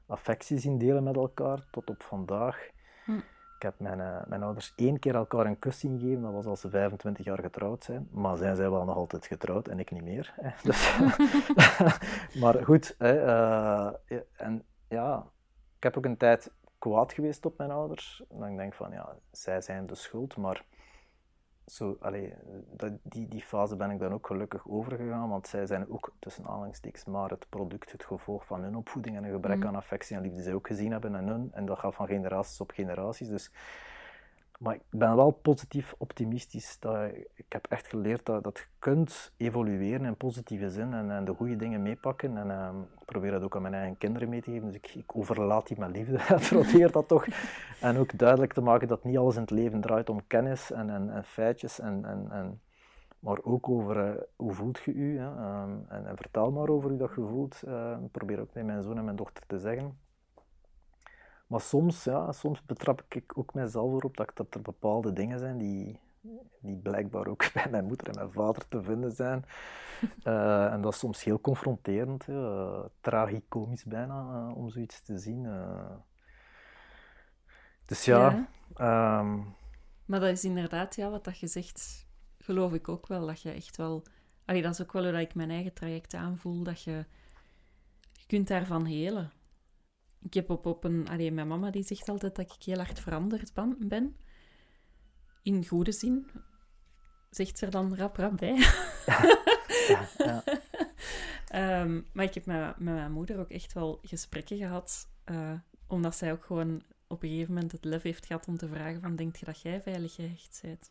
[0.07, 2.71] affectie zien delen met elkaar, tot op vandaag.
[3.05, 3.17] Hm.
[3.57, 6.47] Ik heb mijn, uh, mijn ouders één keer elkaar een kus zien geven, dat was
[6.47, 8.09] als ze 25 jaar getrouwd zijn.
[8.11, 10.35] Maar zijn zij wel nog altijd getrouwd en ik niet meer.
[10.41, 10.51] Hè.
[10.69, 10.99] Dus,
[12.43, 15.27] maar goed, hè, uh, en ja,
[15.77, 18.23] ik heb ook een tijd kwaad geweest op mijn ouders.
[18.29, 20.65] Dan denk ik van, ja, zij zijn de schuld, maar
[21.67, 22.35] zo, allee,
[22.71, 26.47] dat, die, die fase ben ik dan ook gelukkig overgegaan, want zij zijn ook tussen
[26.47, 29.67] aanhalingstekens maar het product, het gevolg van hun opvoeding en een gebrek mm.
[29.67, 31.51] aan affectie en liefde zij ook gezien hebben en hun.
[31.53, 33.29] En dat gaat van generaties op generaties.
[33.29, 33.51] Dus
[34.59, 36.77] maar ik ben wel positief optimistisch.
[36.81, 41.25] Dat, ik heb echt geleerd dat, dat je kunt evolueren in positieve zin en, en
[41.25, 42.37] de goede dingen meepakken.
[42.37, 44.67] En ehm, ik probeer dat ook aan mijn eigen kinderen mee te geven.
[44.67, 46.15] Dus ik, ik overlaat die met liefde.
[46.37, 47.27] Ik probeer dat toch.
[47.81, 50.91] En ook duidelijk te maken dat niet alles in het leven draait om kennis en,
[50.91, 51.81] en, en feitjes.
[51.81, 52.61] En, en,
[53.19, 54.93] maar ook over uh, hoe voelt je.
[54.93, 55.63] Hè?
[55.63, 57.63] Um, en, vertel maar over hoe dat je voelt.
[57.67, 60.06] Uh, ik probeer ook bij mijn zoon en mijn dochter te zeggen.
[61.47, 65.59] Maar soms, ja, soms betrap ik ook mijzelf erop dat, dat er bepaalde dingen zijn
[65.59, 66.01] die,
[66.61, 69.45] die blijkbaar ook bij mijn moeder en mijn vader te vinden zijn.
[70.25, 75.49] Uh, en dat is soms heel confronterend, uh, tragicomisch bijna, uh, om zoiets te zien.
[77.85, 78.49] Dus ja.
[78.77, 79.19] ja.
[79.19, 79.55] Um...
[80.05, 82.07] maar dat is inderdaad, ja, wat dat je zegt,
[82.39, 83.27] geloof ik ook wel.
[83.27, 84.03] Dat je echt wel...
[84.45, 87.05] Allee, dat is ook wel hoe ik mijn eigen traject aanvoel, dat je...
[88.13, 89.33] Je kunt daarvan helen.
[90.23, 91.09] Ik heb op, op een...
[91.09, 94.17] Allee, mijn mama die zegt altijd dat ik heel hard veranderd ben.
[95.43, 96.27] In goede zin.
[97.31, 98.57] Zegt ze er dan rap rap bij.
[99.89, 100.43] Ja, ja.
[101.83, 105.09] um, maar ik heb met, met, mijn moeder ook echt wel gesprekken gehad.
[105.31, 105.53] Uh,
[105.87, 109.01] omdat zij ook gewoon op een gegeven moment het lef heeft gehad om te vragen
[109.01, 109.17] van...
[109.17, 110.91] Denk je dat jij veilig gehecht bent?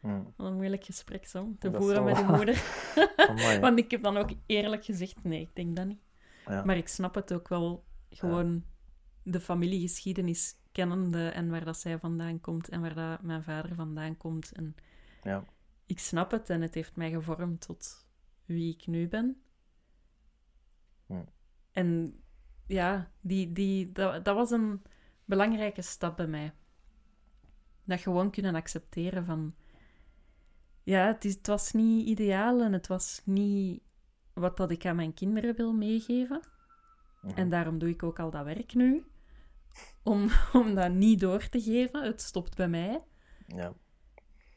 [0.00, 0.32] Hmm.
[0.36, 2.62] Wat een moeilijk gesprek zo, te voeren met je moeder.
[3.60, 6.00] Want ik heb dan ook eerlijk gezegd, nee, ik denk dat niet.
[6.46, 6.64] Ja.
[6.64, 8.64] Maar ik snap het ook wel gewoon
[9.22, 14.16] de familiegeschiedenis kennende en waar dat zij vandaan komt en waar dat mijn vader vandaan
[14.16, 14.52] komt.
[14.52, 14.76] En
[15.22, 15.44] ja.
[15.86, 18.06] ik snap het en het heeft mij gevormd tot
[18.44, 19.40] wie ik nu ben.
[21.06, 21.22] Hm.
[21.72, 22.20] En
[22.66, 24.82] ja, die, die, dat, dat was een
[25.24, 26.52] belangrijke stap bij mij.
[27.84, 29.54] Dat gewoon kunnen accepteren van...
[30.82, 33.82] Ja, het, is, het was niet ideaal en het was niet
[34.32, 36.40] wat dat ik aan mijn kinderen wil meegeven.
[37.26, 37.38] Mhm.
[37.38, 39.04] En daarom doe ik ook al dat werk nu.
[40.02, 40.28] Om,
[40.62, 42.02] om dat niet door te geven.
[42.02, 43.02] Het stopt bij mij.
[43.46, 43.72] Ja.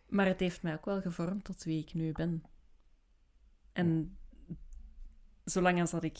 [0.07, 2.43] Maar het heeft mij ook wel gevormd tot wie ik nu ben.
[3.73, 4.17] En
[5.43, 6.19] zolang als dat ik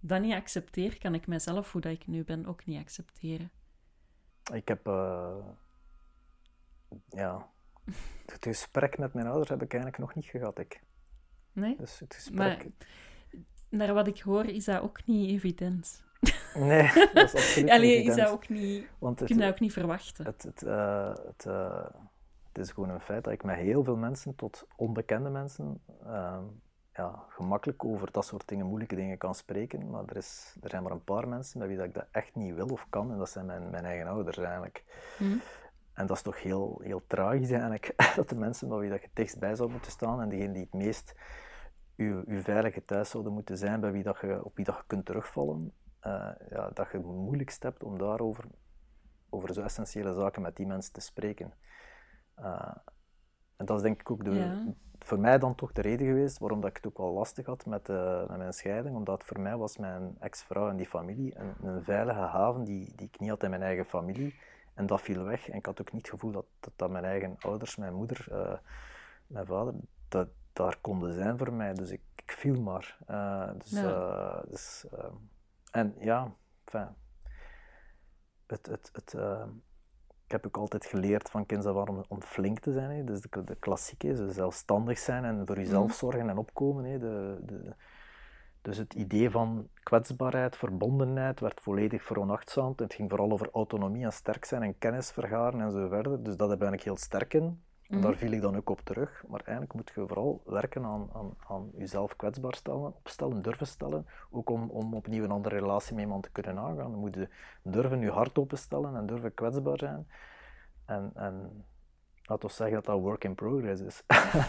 [0.00, 3.50] dat niet accepteer, kan ik mezelf, hoe dat ik nu ben, ook niet accepteren.
[4.52, 4.86] Ik heb...
[4.86, 5.46] Uh,
[7.08, 7.50] ja...
[8.26, 10.82] Het gesprek met mijn ouders heb ik eigenlijk nog niet gehad, ik.
[11.52, 11.76] Nee?
[11.76, 12.36] Dus het gesprek...
[12.36, 12.66] Maar
[13.68, 16.02] naar wat ik hoor, is dat ook niet evident.
[16.54, 18.18] Nee, dat is absoluut Allee, niet evident.
[18.18, 20.24] Is dat ook niet, Want het, kun je dat ook niet verwachten.
[20.24, 21.84] Het, het, uh, het, uh,
[22.48, 26.38] het, is gewoon een feit dat ik met heel veel mensen, tot onbekende mensen, uh,
[26.94, 29.90] ja, gemakkelijk over dat soort dingen, moeilijke dingen kan spreken.
[29.90, 32.34] Maar er, is, er zijn maar een paar mensen bij wie dat ik dat echt
[32.34, 33.12] niet wil of kan.
[33.12, 34.84] En dat zijn mijn, mijn eigen ouders eigenlijk.
[35.18, 35.40] Mm.
[35.92, 39.08] En dat is toch heel, heel tragisch eigenlijk, dat de mensen bij wie dat je
[39.12, 41.14] dichtstbij zou moeten staan en degene die het meest
[41.98, 44.82] uw, uw veilige thuis zouden moeten zijn, bij wie dat je, op wie dat je
[44.86, 45.72] kunt terugvallen,
[46.06, 48.44] uh, ja, dat je het moeilijkst hebt om daarover
[49.30, 51.52] over zo essentiële zaken met die mensen te spreken.
[52.38, 52.74] Uh,
[53.56, 56.60] en dat is denk ik ook de, voor mij dan toch de reden geweest waarom
[56.60, 58.96] dat ik het ook wel lastig had met, uh, met mijn scheiding.
[58.96, 63.06] Omdat voor mij was mijn ex-vrouw en die familie een, een, veilige haven die, die
[63.06, 64.34] ik niet had in mijn eigen familie.
[64.74, 65.48] En dat viel weg.
[65.48, 68.26] En ik had ook niet het gevoel dat, dat, dat mijn eigen ouders, mijn moeder,
[69.26, 69.74] mijn vader,
[70.08, 71.74] dat, daar konden zijn voor mij.
[71.74, 72.98] Dus ik, ik viel maar.
[73.10, 73.82] Uh, dus, ja.
[73.82, 75.04] uh, dus uh,
[75.70, 76.88] en ja, enfin,
[78.46, 79.14] het, het, het,
[80.24, 82.90] ik heb ook altijd geleerd van kinds af om, om flink te zijn.
[82.90, 83.04] Hè.
[83.04, 85.92] Dus de, de klassieke, dus zelfstandig zijn en voor jezelf mm.
[85.92, 86.84] zorgen en opkomen.
[86.84, 86.98] Hè.
[86.98, 87.74] De, de,
[88.62, 92.80] dus het idee van kwetsbaarheid, verbondenheid werd volledig veronachtzaamd.
[92.80, 96.22] Het ging vooral over autonomie en sterk zijn en kennis vergaren en zo verder.
[96.22, 97.62] Dus dat heb ik heel sterk in.
[97.88, 99.24] Mm Daar viel ik dan ook op terug.
[99.28, 104.06] Maar eigenlijk moet je vooral werken aan, aan, aan jezelf kwetsbaar stellen, opstellen, durven stellen.
[104.30, 106.90] Ook om, om opnieuw een andere relatie met iemand te kunnen aangaan.
[106.90, 107.28] Dan moet je
[107.62, 110.06] durven je hart openstellen en durven kwetsbaar zijn.
[110.84, 111.64] En, en
[112.22, 114.02] laten we zeggen dat dat work in progress is.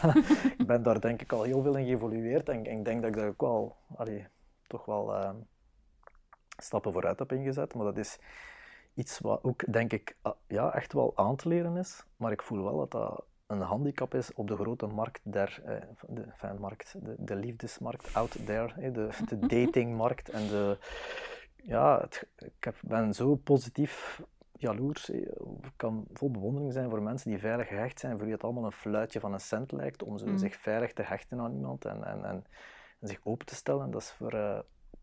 [0.57, 3.17] ik ben daar denk ik al heel veel in geëvolueerd en, ik denk dat ik
[3.17, 4.27] daar ook wel, allee,
[4.67, 5.29] toch wel uh,
[6.57, 7.73] stappen vooruit heb ingezet.
[7.73, 8.19] Maar dat is
[8.93, 12.05] iets wat ook, denk ik, ah, ja, echt wel aan te leren is.
[12.17, 15.81] Maar ik voel wel dat dat een handicap is op de grote markt der, eh,
[16.07, 20.29] de, fanmarkt, de, de liefdesmarkt out there, de, de datingmarkt.
[20.29, 20.77] En de,
[21.55, 24.21] ja, het, ik heb, ben zo positief
[24.51, 25.09] jaloers.
[25.09, 28.65] Ik kan vol bewondering zijn voor mensen die veilig gehecht zijn, voor wie het allemaal
[28.65, 30.37] een fluitje van een cent lijkt, om mm.
[30.37, 32.45] zich veilig te hechten aan iemand en, en, en,
[32.99, 33.91] en zich open te stellen.
[33.91, 34.59] Dat is voor, uh,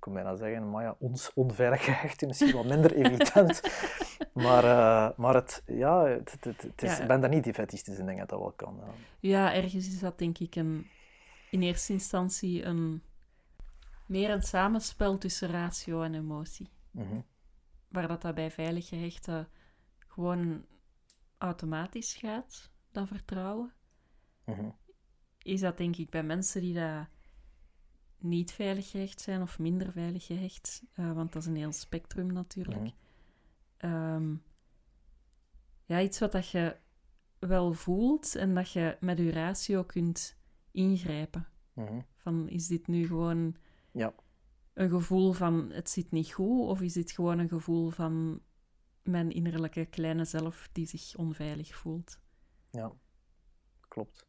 [0.07, 3.61] kon bijna zeggen, maar ja, ons onveilig gehecht misschien wat minder evident.
[4.47, 7.99] maar, uh, maar het, ja, het, het, het is, ik ben daar niet die fetistisch
[7.99, 8.77] in, denk dat dat wel kan.
[8.81, 8.93] Ja.
[9.21, 10.87] ja, ergens is dat denk ik een,
[11.51, 13.03] in eerste instantie een,
[14.07, 16.71] meer een samenspel tussen ratio en emotie.
[16.91, 17.25] Mm -hmm.
[17.89, 19.49] Waar dat, dat bij veilig gehechten
[20.07, 20.65] gewoon
[21.39, 23.73] automatisch gaat, dat vertrouwen.
[24.45, 24.69] Mhm.
[25.43, 27.07] Is dat denk ik bij mensen die dat
[28.19, 32.33] niet veilig gehecht zijn of minder veilig gehecht, eh, want dat is een heel spectrum
[32.33, 32.81] natuurlijk.
[32.81, 32.91] Mhm.
[33.77, 34.35] Ehm,
[35.85, 36.77] ja, iets wat dat je
[37.39, 40.37] wel voelt en dat je met je ratio kunt
[40.71, 41.49] ingrijpen.
[41.73, 42.01] Mhm.
[42.17, 43.57] Van, is dit nu gewoon
[43.93, 44.15] Ja.
[44.73, 48.41] een gevoel van het zit niet goed, of is dit gewoon een gevoel van
[49.03, 52.19] mijn innerlijke kleine zelf die zich onveilig voelt?
[52.71, 52.93] Ja,
[53.89, 54.27] klopt.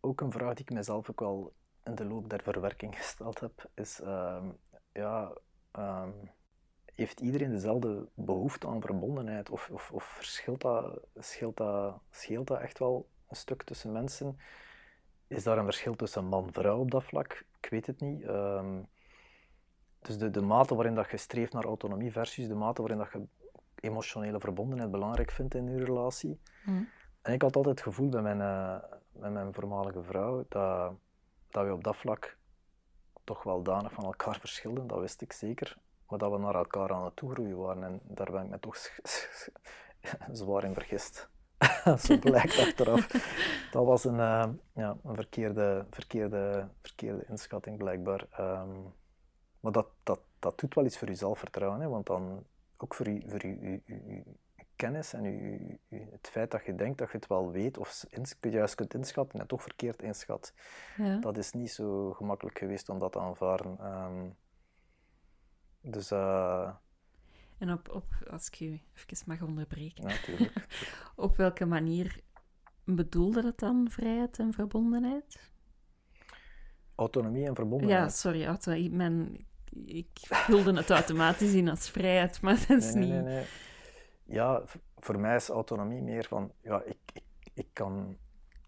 [0.00, 1.54] Ook een vraag die ik mezelf ook wel
[1.88, 4.48] in de loop der verwerking gesteld heb, is: ehm,
[4.92, 5.32] ja,
[5.70, 6.10] ehm,
[6.94, 9.50] heeft iedereen dezelfde behoefte aan verbondenheid?
[9.50, 14.38] Of, of, of verschilt dat, scheelt, dat, scheelt dat echt wel een stuk tussen mensen?
[15.26, 17.44] Is daar een verschil tussen man en vrouw op dat vlak?
[17.60, 18.22] Ik weet het niet.
[18.22, 18.82] Ehm,
[19.98, 23.12] dus de, de mate waarin dat je streeft naar autonomie versus de mate waarin dat
[23.12, 23.26] je
[23.80, 26.40] emotionele verbondenheid belangrijk vindt in je relatie.
[27.22, 30.92] En ik had altijd het gevoel bij mijn, eh, met mijn voormalige vrouw dat,
[31.50, 32.36] dat we op dat vlak
[33.24, 35.78] toch wel danig van elkaar verschilden, dat wist ik zeker.
[36.08, 38.76] Maar dat we naar elkaar aan het toegroeien waren en daar ben ik me toch
[40.32, 41.28] zwaar in vergist.
[42.04, 43.06] Zo blijkt achteraf.
[43.70, 44.44] Dat was een, uh,
[44.74, 48.26] ja, een verkeerde, verkeerde, verkeerde inschatting blijkbaar.
[48.40, 48.94] Um,
[49.60, 52.44] maar dat, dat, dat doet wel iets voor je zelfvertrouwen, hè, want dan
[52.76, 54.22] ook voor je, voor je, je, je
[54.78, 55.78] kennis en je,
[56.10, 58.04] het feit dat je denkt dat je het wel weet of
[58.40, 60.52] juist kunt inschatten en toch verkeerd inschat.
[60.96, 61.16] Ja.
[61.16, 63.78] Dat is niet zo gemakkelijk geweest om dat te aanvaarden.
[63.84, 64.36] Um,
[65.80, 66.10] dus...
[66.10, 66.70] Uh,
[67.58, 70.04] en op, op, als ik je even mag onderbreken.
[70.04, 70.66] Natuurlijk.
[71.26, 72.20] op welke manier
[72.84, 75.52] bedoelde dat dan, vrijheid en verbondenheid?
[76.94, 78.00] Autonomie en verbondenheid.
[78.00, 79.46] Ja, sorry, auto, ik, mijn,
[79.84, 83.12] ik vulde het automatisch in als vrijheid, maar dat is nee, niet...
[83.12, 83.44] Nee, nee, nee.
[84.30, 84.62] Ja,
[84.96, 87.24] voor mij is autonomie meer van, ja, ik, ik,
[87.54, 88.16] ik kan...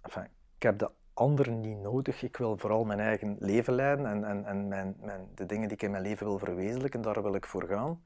[0.00, 2.22] Enfin, ik heb de anderen niet nodig.
[2.22, 5.76] Ik wil vooral mijn eigen leven leiden en, en, en mijn, mijn, de dingen die
[5.76, 8.04] ik in mijn leven wil verwezenlijken, daar wil ik voor gaan.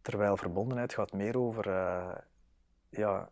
[0.00, 2.14] Terwijl verbondenheid gaat meer over uh,
[2.88, 3.30] ja,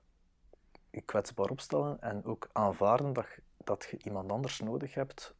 [0.91, 5.35] je kwetsbaar opstellen en ook aanvaarden dat, dat je iemand anders nodig hebt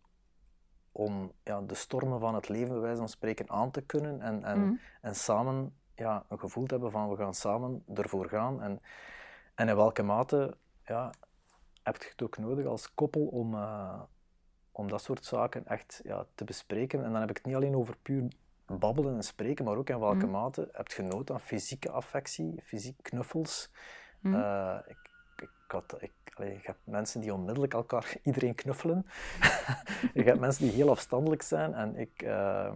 [0.93, 4.45] om ja, de stormen van het leven, bij wijze van spreken, aan te kunnen en,
[4.45, 4.81] en, Mm.
[5.01, 8.63] en samen ja, een gevoel te hebben van we gaan samen ervoor gaan.
[8.63, 8.81] En,
[9.55, 11.13] en in welke mate ja,
[11.83, 14.01] heb je het ook nodig als koppel om, uh,
[14.73, 17.05] om dat soort zaken echt ja, te bespreken.
[17.05, 18.29] En dan heb ik het niet alleen over puur
[18.67, 20.31] babbelen en spreken, maar ook in welke Mm.
[20.31, 23.71] mate heb je nood aan fysieke affectie, fysiek knuffels.
[24.21, 24.35] Mm.
[24.35, 29.07] Uh, ik, ik, had, ik, allee, je hebt mensen die onmiddellijk elkaar, iedereen knuffelen.
[30.15, 31.75] je hebt mensen die heel afstandelijk zijn.
[31.75, 32.73] En ik, uh,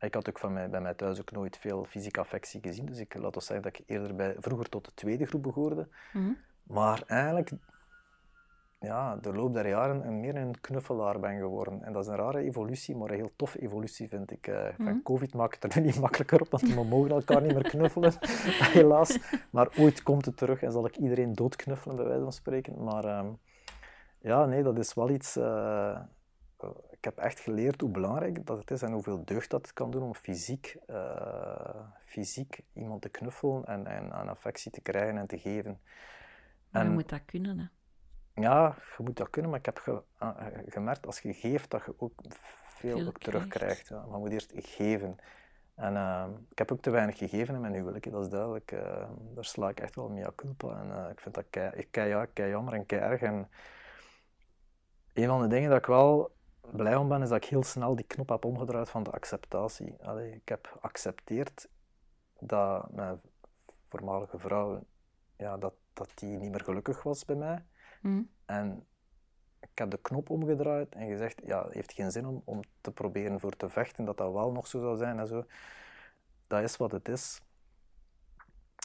[0.00, 2.86] ik had ook van mij, bij mij thuis ook nooit veel fysieke affectie gezien.
[2.86, 5.88] Dus ik laat ons zeggen dat ik eerder bij, vroeger tot de tweede groep behoorde.
[6.12, 6.36] Mm.
[6.62, 7.50] Maar eigenlijk,
[8.80, 11.82] ja, de loop der jaren een meer een knuffelaar ben geworden.
[11.82, 14.46] En dat is een rare evolutie, maar een heel toffe evolutie vind ik.
[14.46, 15.02] Uh, van Mhm.
[15.02, 18.12] COVID maakt het er nu niet makkelijker op, want we mogen elkaar niet meer knuffelen,
[18.78, 19.18] helaas.
[19.50, 22.84] Maar ooit komt het terug en zal ik iedereen doodknuffelen, bij wijze van spreken.
[22.84, 23.38] Maar um,
[24.18, 25.36] ja, nee, dat is wel iets...
[25.36, 26.00] Uh,
[27.00, 29.90] ik heb echt geleerd hoe belangrijk dat het is en hoeveel deugd dat het kan
[29.90, 35.26] doen om fysiek, uh, fysiek iemand te knuffelen en, en aan affectie te krijgen en
[35.26, 35.80] te geven.
[36.70, 37.64] Maar je moet dat kunnen, hè?
[38.42, 40.36] Ja, je moet dat kunnen, maar ik heb ge, uh,
[40.66, 42.12] gemerkt als je geeft dat je ook
[42.58, 43.88] veel, Veel ook terugkrijgt.
[43.88, 43.96] Ja.
[43.96, 45.16] Maar je moet eerst geven.
[45.74, 48.72] En uh, ik heb ook te weinig gegeven in mijn huwelijk, dat is duidelijk.
[48.72, 48.80] Uh,
[49.34, 50.80] daar sla ik echt wel mee aan culpa.
[50.80, 53.20] En ik vind dat kei, kei, kei jammer en kei erg.
[53.20, 53.48] En
[55.12, 56.38] een van de dingen dat ik wel
[56.72, 59.94] blij om ben, is dat ik heel snel die knop heb omgedraaid van de acceptatie.
[60.02, 61.68] Allee, ik heb geaccepteerd
[62.38, 63.20] dat mijn
[63.88, 64.84] voormalige vrouw,
[65.36, 67.64] ja, dat, dat die niet meer gelukkig was bij mij.
[68.00, 68.30] Mm.
[68.44, 68.86] En
[69.60, 72.90] ik heb de knop omgedraaid en gezegd, ja, het heeft geen zin om, om te
[72.90, 75.44] proberen voor te vechten, dat dat wel nog zo zou zijn en zo.
[76.46, 77.42] Dat is wat het is.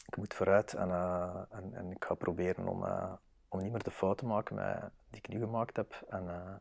[0.05, 3.13] Ik moet vooruit en, uh, en, en ik ga proberen om, uh,
[3.47, 6.05] om niet meer de fouten te maken met, die ik nu gemaakt heb.
[6.09, 6.55] En, uh,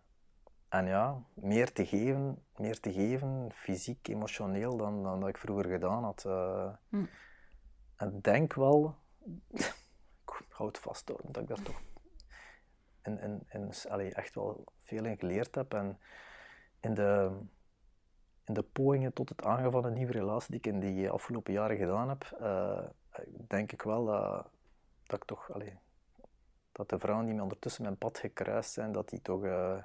[0.75, 5.71] en ja, meer te geven, meer te geven, fysiek, emotioneel, dan, dan dat ik vroeger
[5.71, 6.25] gedaan had.
[6.89, 7.09] Mm.
[7.97, 8.95] En ik denk wel,
[10.25, 11.81] ik hou het vasthouden, dat ik daar toch
[13.05, 15.75] in, in, in, allee, echt wel veel in geleerd heb.
[15.75, 15.99] En
[16.81, 17.31] in de,
[18.45, 21.53] in de pogingen tot het aangaan van een nieuwe relatie die ik in die afgelopen
[21.53, 22.79] jaren gedaan heb, uh,
[23.49, 24.47] denk ik wel dat,
[25.07, 25.79] dat ik toch, allee,
[26.73, 29.83] dat de vrouwen die me ondertussen mijn pad gekruist zijn, dat die toch uh,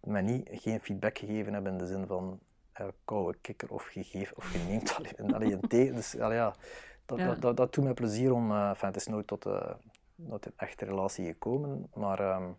[0.00, 2.40] mij niet, geen feedback gegeven hebben in de zin van
[2.80, 4.94] uh, koude kikker of gegeven of geneemd.
[4.96, 6.54] Allee, allee, een thee, dus allee, ja,
[7.06, 7.26] dat, Ja.
[7.26, 9.74] Dat, dat, dat, doet mij plezier om, uh, enfin, het is nooit tot, uh,
[10.14, 11.90] nooit in echte relatie gekomen.
[11.94, 12.50] Maar ehm,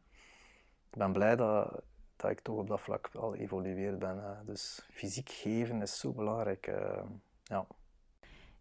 [0.91, 1.81] ik ben blij dat,
[2.15, 4.43] dat ik toch op dat vlak al evolueerd ben.
[4.45, 6.67] dus fysiek geven is zo belangrijk.
[6.67, 7.01] Uh,
[7.43, 7.67] ja,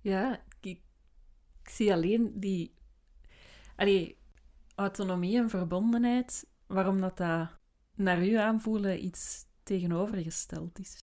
[0.00, 0.80] ja ik,
[1.62, 2.74] ik, zie alleen die
[3.76, 4.18] allee,
[4.74, 7.57] autonomie en verbondenheid, waarom dat, dat
[7.99, 11.03] naar uw aanvoelen iets tegenovergesteld is.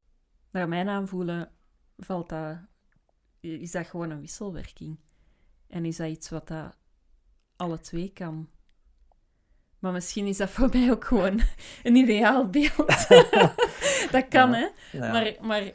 [0.52, 1.52] Naar mijn aanvoelen
[1.98, 2.58] valt dat,
[3.40, 5.00] is dat gewoon een wisselwerking.
[5.68, 6.78] En is dat iets wat dat
[7.56, 8.50] alle twee kan.
[9.80, 11.42] Maar misschien is dat voor mij ook gewoon
[11.84, 13.08] een ideaal beeld.
[14.12, 14.68] dat kan, hè?
[15.00, 15.72] Maar, maar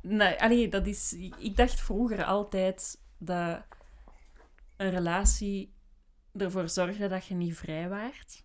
[0.00, 3.62] nee, allee, dat is, ik dacht vroeger altijd dat
[4.76, 5.74] een relatie
[6.32, 8.43] ervoor zorgde dat je niet vrij waart.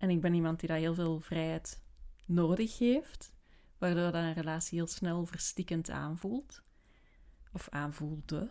[0.00, 1.82] En ik ben iemand die dat heel veel vrijheid
[2.26, 3.32] nodig heeft,
[3.78, 6.62] waardoor dat een relatie heel snel verstikkend aanvoelt.
[7.52, 8.50] Of aanvoelde.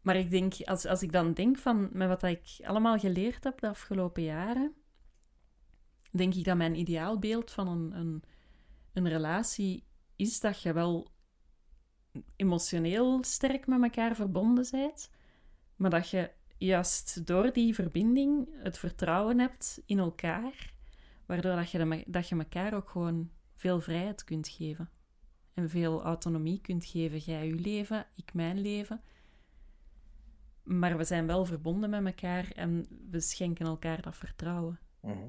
[0.00, 3.60] Maar ik denk, als, als ik dan denk van met wat ik allemaal geleerd heb
[3.60, 4.74] de afgelopen jaren,
[6.10, 8.22] denk ik dat mijn ideaalbeeld van een, een,
[8.92, 9.84] een relatie
[10.16, 11.12] is dat je wel
[12.36, 15.10] emotioneel sterk met elkaar verbonden bent,
[15.76, 20.72] maar dat je juist door die verbinding het vertrouwen hebt in elkaar,
[21.26, 24.90] waardoor dat je, dat je elkaar ook gewoon veel vrijheid kunt geven.
[25.54, 27.18] En veel autonomie kunt geven.
[27.18, 29.00] Jij je leven, ik mijn leven.
[30.62, 34.80] Maar we zijn wel verbonden met elkaar en we schenken elkaar dat vertrouwen.
[35.00, 35.28] Mhm.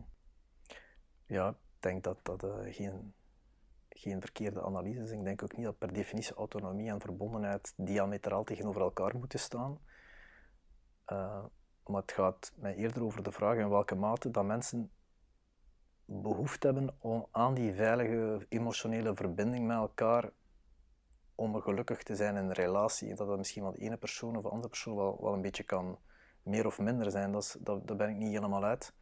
[1.25, 3.13] Ja, ik denk dat dat uh, geen,
[3.89, 5.11] geen verkeerde analyse is.
[5.11, 9.79] Ik denk ook niet dat per definitie autonomie en verbondenheid diametraal tegenover elkaar moeten staan.
[11.11, 11.43] Uh,
[11.85, 14.91] maar het gaat mij eerder over de vraag in welke mate dat mensen
[16.05, 20.29] behoefte hebben om, aan die veilige emotionele verbinding met elkaar
[21.35, 23.15] om gelukkig te zijn in een relatie.
[23.15, 25.63] Dat dat misschien van de ene persoon of de andere persoon wel, wel een beetje
[25.63, 25.99] kan
[26.43, 28.93] meer of minder zijn, dat, is, dat, ben ik niet helemaal uit.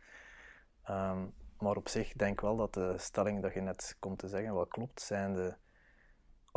[0.83, 1.25] Ehm,
[1.59, 4.53] maar op zich denk ik wel dat de stelling dat je net komt te zeggen
[4.53, 5.57] wel klopt, zijnde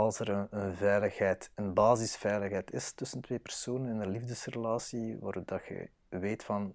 [0.04, 5.44] als er een, een, veiligheid, een basisveiligheid is tussen twee personen in een liefdesrelatie, waar
[5.44, 6.74] dat je weet van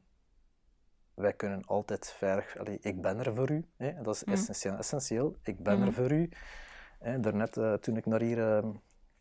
[1.14, 4.34] wij kunnen altijd veilig, allee, ik ben er voor u, hè, dat is mm.
[4.34, 5.94] essentieel, essentieel, ik ben er mm.
[5.94, 6.30] voor u.
[7.00, 8.72] Hè, daarnet, uh, toen ik naar hier, uh,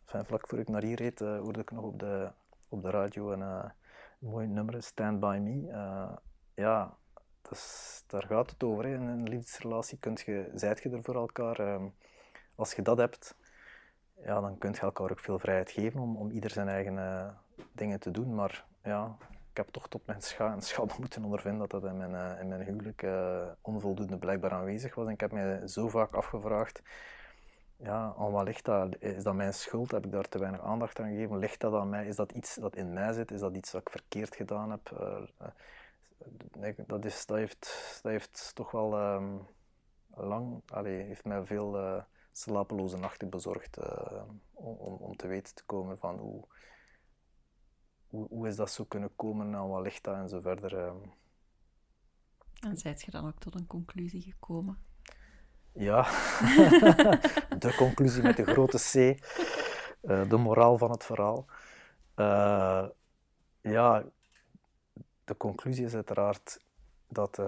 [0.04, 2.32] vlak voor ik naar hier reed, uh, hoorde ik nog op de,
[2.68, 3.72] op de radio een, een
[4.18, 5.72] mooi nummer, Stand By Me.
[6.54, 6.96] ja,
[7.48, 8.84] dus, daar gaat het over.
[8.84, 8.94] Hè.
[8.94, 11.58] In een liefdesrelatie kunt je, zijt je er voor elkaar.
[11.58, 11.88] Ehm,
[12.54, 13.36] als je dat hebt,
[14.24, 17.28] ja, dan kun je elkaar ook veel vrijheid geven om, om ieder zijn eigen uh,
[17.72, 18.34] dingen te doen.
[18.34, 19.16] Maar ja,
[19.50, 22.48] ik heb toch tot mijn scha schade moeten ondervinden dat dat in mijn, uh, in
[22.48, 25.06] mijn huwelijk uh, onvoldoende blijkbaar aanwezig was.
[25.06, 26.82] En ik heb mij zo vaak afgevraagd,
[27.76, 28.96] ja, aan wat ligt dat?
[28.98, 29.90] Is dat mijn schuld?
[29.90, 31.38] Heb ik daar te weinig aandacht aan gegeven?
[31.38, 32.06] Ligt dat aan mij?
[32.06, 33.30] Is dat iets dat in mij zit?
[33.30, 34.92] Is dat iets wat ik verkeerd gedaan heb?
[36.86, 39.46] dat, is, dat, heeft, dat heeft toch wel um,
[40.14, 42.04] lang, allee, heeft mij veel
[42.36, 44.22] slapeloze nachten bezorgd uh,
[44.52, 46.44] om, om te weten te komen van hoe,
[48.06, 50.72] hoe, hoe is dat zo kunnen komen en wat ligt dat en zo verder.
[50.72, 50.92] Uh.
[52.60, 54.78] En zijt je dan ook tot een conclusie gekomen?
[55.72, 56.02] Ja,
[57.64, 58.94] de conclusie met de grote C,
[60.02, 61.46] uh, de moraal van het verhaal.
[63.60, 64.04] ja,
[65.24, 66.60] de conclusie is uiteraard
[67.08, 67.38] dat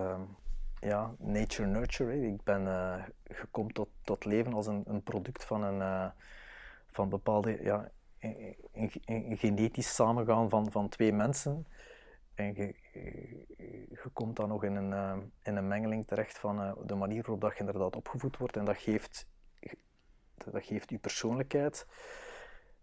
[0.86, 2.26] ja, nature nurture.
[2.26, 6.10] Ik ben uh, gekomen tot, tot leven als een, een product van een uh,
[6.86, 11.66] van bepaalde ja, een, genetisch samengaan van, van twee mensen.
[12.34, 12.74] En je,
[13.88, 17.52] je komt dan nog in een, in een mengeling terecht van de manier waarop dat
[17.52, 18.56] je inderdaad opgevoed wordt.
[18.56, 19.26] En dat geeft,
[20.34, 21.86] dat geeft je persoonlijkheid.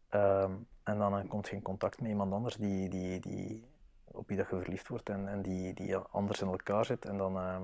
[0.09, 0.51] Ehm,
[0.83, 3.67] en dan komt je in contact met iemand anders die, die, die,
[4.05, 7.05] op wie dat je verliefd wordt en, en die, die anders in elkaar zit.
[7.05, 7.63] En dan, ehm,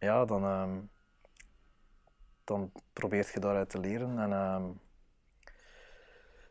[0.00, 0.90] ja, dan, um,
[2.44, 4.18] dan probeert je daaruit te leren.
[4.18, 4.80] En, um,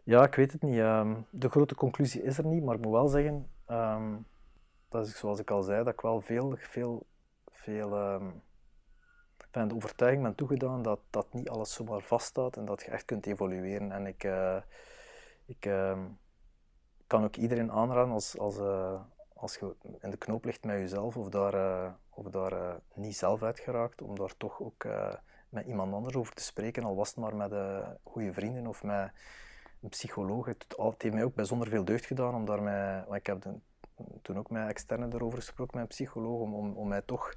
[0.04, 0.78] ja, ik weet het niet.
[1.30, 3.48] de grote conclusie is er niet, maar ik moet wel zeggen,
[4.90, 7.06] dat is zoals ik al zei, dat ik wel veel, veel,
[7.52, 7.90] veel
[9.52, 13.06] van de overtuiging ben toegedaan dat, dat niet alles zomaar vaststaat en dat je echt
[13.06, 13.92] kunt evolueren.
[13.92, 14.62] En ik, uh,
[15.46, 15.70] ik
[17.10, 19.02] kan ook iedereen aanraden als, als, uh,
[19.34, 23.18] als je in de knoop ligt met jezelf of daar, uh, of daar uh, niet
[23.18, 25.14] zelf uit geraakt, om daar toch ook uh,
[25.50, 27.54] met iemand anders over te spreken, al was het maar met
[28.04, 29.12] goede vrienden of met
[29.82, 30.46] een psycholoog.
[30.46, 33.46] Het, het, heeft mij ook bijzonder veel deugd gedaan, om daarmee, ik heb
[34.22, 37.34] toen ook met externen erover gesproken, met een psycholoog, om, om mij toch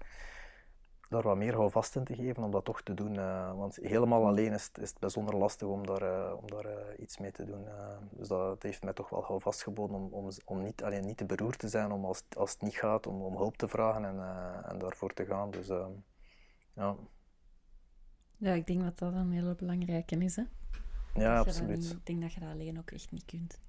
[1.13, 3.15] daar wat meer houvast in te geven om dat toch te doen.
[3.15, 6.67] Uh, want helemaal alleen is het, is het bijzonder lastig om daar, uh, om daar
[6.67, 7.65] uh, iets mee te doen.
[8.11, 11.17] dus dat, dat, heeft mij toch wel houvast geboden om, om, om niet, alleen niet
[11.17, 14.05] te beroerd te zijn om als, als het niet gaat, om, om hulp te vragen
[14.05, 14.21] en,
[14.65, 15.51] en daarvoor te gaan.
[15.51, 15.67] Dus
[16.75, 16.97] ja.
[18.37, 20.37] Ja, ik denk dat dat een hele belangrijke is.
[20.37, 20.43] Hè?
[21.15, 21.79] Ja, absoluut.
[21.79, 23.61] Niet, ik denk dat je dat alleen ook echt niet kunt.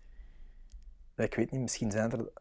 [1.16, 2.32] Ik weet niet, misschien zijn er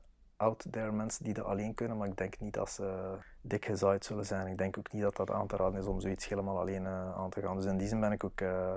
[0.42, 4.04] out there mensen die dat alleen kunnen, maar ik denk niet dat ze dik gezaaid
[4.04, 4.46] zullen zijn.
[4.46, 7.16] Ik denk ook niet dat dat aan te raden is om zoiets helemaal alleen uh,
[7.16, 7.56] aan te gaan.
[7.56, 8.74] Dus in die zin ben ik ook uh,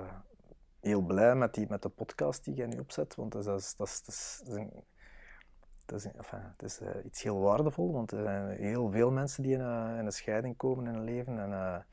[0.80, 3.86] heel blij met, die, met de podcast die jij nu opzet, want dat is, dat
[3.86, 4.42] is, dat is,
[5.86, 9.42] dat is, is, het is uh, iets heel waardevol, want er zijn heel veel mensen
[9.42, 9.60] die in,
[9.98, 11.38] in een scheiding komen in hun leven.
[11.38, 11.84] En,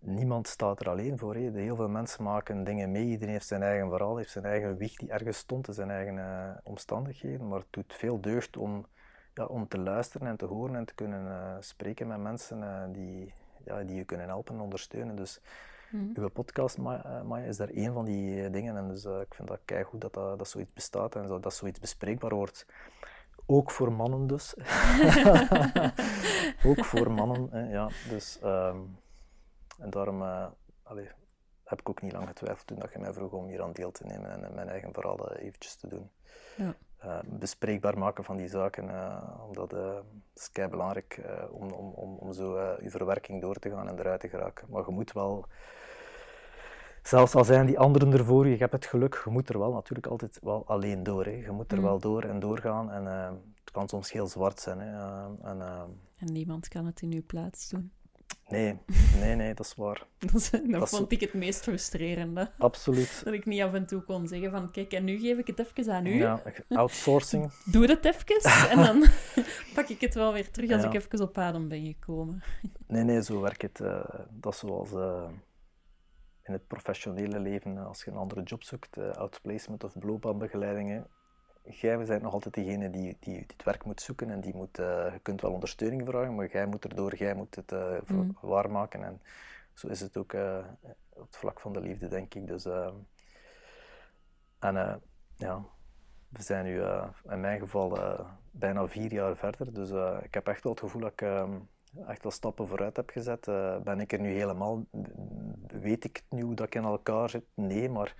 [0.00, 1.34] niemand staat er alleen voor.
[1.34, 1.50] He.
[1.50, 3.06] Heel veel mensen maken dingen mee.
[3.06, 6.16] Iedereen heeft zijn eigen verhaal, heeft zijn eigen wieg die ergens stond in zijn eigen
[6.16, 7.48] uh, omstandigheden.
[7.48, 8.86] Maar het doet veel deugd om,
[9.34, 12.82] ja, om te luisteren en te horen en te kunnen uh, spreken met mensen uh,
[12.92, 13.34] die,
[13.64, 15.16] ja, die je kunnen helpen en ondersteunen.
[15.16, 15.40] Dus
[15.90, 16.10] mm.
[16.14, 18.76] uw podcast, Maya, is daar één van die dingen.
[18.76, 21.54] En dus ik vind dat kei goed dat, dat, dat zoiets bestaat en dat, dat
[21.54, 22.66] zoiets bespreekbaar wordt.
[23.46, 24.54] Ook voor mannen dus.
[26.66, 27.88] Ook voor mannen, ja.
[28.08, 28.38] Dus...
[28.44, 28.98] Um,
[29.80, 30.46] en daarom uh,
[31.64, 33.90] heb ik ook niet lang getwijfeld toen dat je mij vroeg om hier aan deel
[33.90, 36.10] te nemen en mijn eigen verhaal uh, eventjes te doen.
[36.56, 36.74] Ja.
[37.04, 38.84] Uh, bespreekbaar maken van die zaken,
[39.48, 40.04] omdat het
[40.34, 44.20] is kei belangrijk om, om, om, om zo je verwerking door te gaan en eruit
[44.20, 44.66] te geraken.
[44.70, 45.46] Maar je moet wel,
[47.02, 50.06] zelfs al zijn die anderen ervoor, je hebt het geluk, je moet er wel natuurlijk
[50.06, 51.24] altijd wel alleen door.
[51.24, 51.30] Hè.
[51.30, 51.84] Je moet er mm.
[51.84, 53.04] wel door en doorgaan en
[53.60, 54.80] het kan soms heel zwart zijn.
[54.80, 54.92] Hè.
[55.42, 55.60] en,
[56.16, 57.92] en niemand kan het in uw plaats doen.
[58.50, 58.78] Nee,
[59.18, 60.06] nee, nee, dat is waar.
[60.32, 62.50] dat, dat, vond ik het meest frustrerende.
[62.58, 63.20] Absoluut.
[63.24, 65.58] Dat ik niet af en toe kon zeggen van, kijk, en nu geef ik het
[65.58, 66.14] even aan u.
[66.14, 67.52] Ja, outsourcing.
[67.72, 69.06] Doe het even en dan
[69.74, 72.42] pak ik het wel weer terug als ik even op adem ben gekomen.
[72.86, 73.80] nee, nee, zo werkt het.
[73.80, 75.28] Uh, dat is zoals uh,
[76.42, 81.06] in het professionele leven, als je een andere job zoekt, outplacement of loopbaanbegeleidingen
[81.62, 85.12] jij bent nog altijd degene die, die, het werk moet zoeken en die moet, uh,
[85.12, 88.36] je kunt wel ondersteuning vragen, maar jij moet erdoor, jij moet het uh, mm.
[88.40, 89.04] waarmaken.
[89.04, 89.22] En
[89.74, 90.58] zo is het ook uh,
[91.08, 92.46] op het vlak van de liefde, denk ik.
[92.46, 92.64] Dus,
[94.58, 95.02] en
[95.36, 95.64] ja,
[96.28, 96.82] we zijn nu
[97.28, 97.98] in mijn geval
[98.50, 99.90] bijna vier jaar verder, dus
[100.22, 101.22] ik heb echt wel het gevoel dat ik
[102.06, 103.44] echt wel stappen vooruit heb gezet.
[103.84, 104.84] ben ik er nu helemaal,
[105.66, 107.44] weet ik nu hoe dat ik in elkaar zit?
[107.54, 108.14] Nee, maar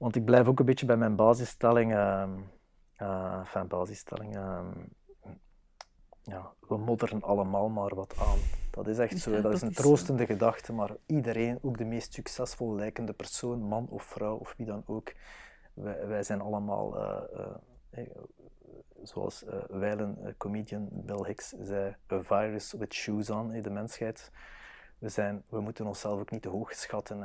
[0.00, 1.92] want ik blijf ook een beetje bij mijn basisstelling.
[1.92, 2.28] Uh,
[2.98, 4.36] uh, enfin, basisstelling.
[4.36, 4.60] Uh,
[6.22, 8.38] ja, we modderen allemaal maar wat aan.
[8.70, 9.40] Dat is echt zo.
[9.40, 14.02] dat, is een troostende gedachte, maar iedereen, ook de meest succesvol lijkende persoon, man of
[14.02, 15.12] vrouw of wie dan ook,
[15.74, 17.00] wij, wij zijn allemaal,
[17.90, 18.06] uh,
[19.02, 24.30] zoals uh, wijlen comedian Bill Hicks zei, a virus with shoes on, de mensheid.
[24.98, 27.22] We, zijn, we moeten onszelf ook niet te hoog schatten.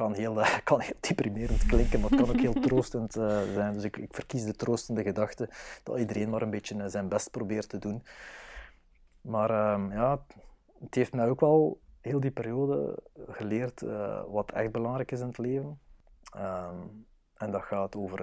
[0.00, 0.34] Ehm, kan heel,
[0.64, 3.74] kan heel deprimerend klinken, maar het kan ook heel troostend uh, zijn.
[3.74, 5.48] Dus ik, ik, verkies de troostende gedachte
[5.82, 8.02] dat iedereen maar een beetje uh, zijn best probeert te doen.
[9.20, 10.24] Maar uh, ja,
[10.80, 13.80] het heeft mij ook wel heel die periode geleerd
[14.28, 15.78] wat echt belangrijk is in het leven.
[16.34, 16.76] Ehm,
[17.36, 18.22] en dat gaat over,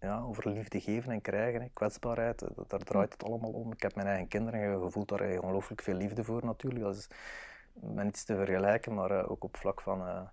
[0.00, 2.44] ja, over liefde geven en krijgen, kwetsbaarheid.
[2.66, 3.72] Daar draait het allemaal om.
[3.72, 6.84] Ik heb mijn eigen kinderen voelt daar ongelooflijk veel liefde voor natuurlijk.
[6.84, 7.08] Dat is
[7.72, 10.30] met niets te vergelijken, maar ook op vlak van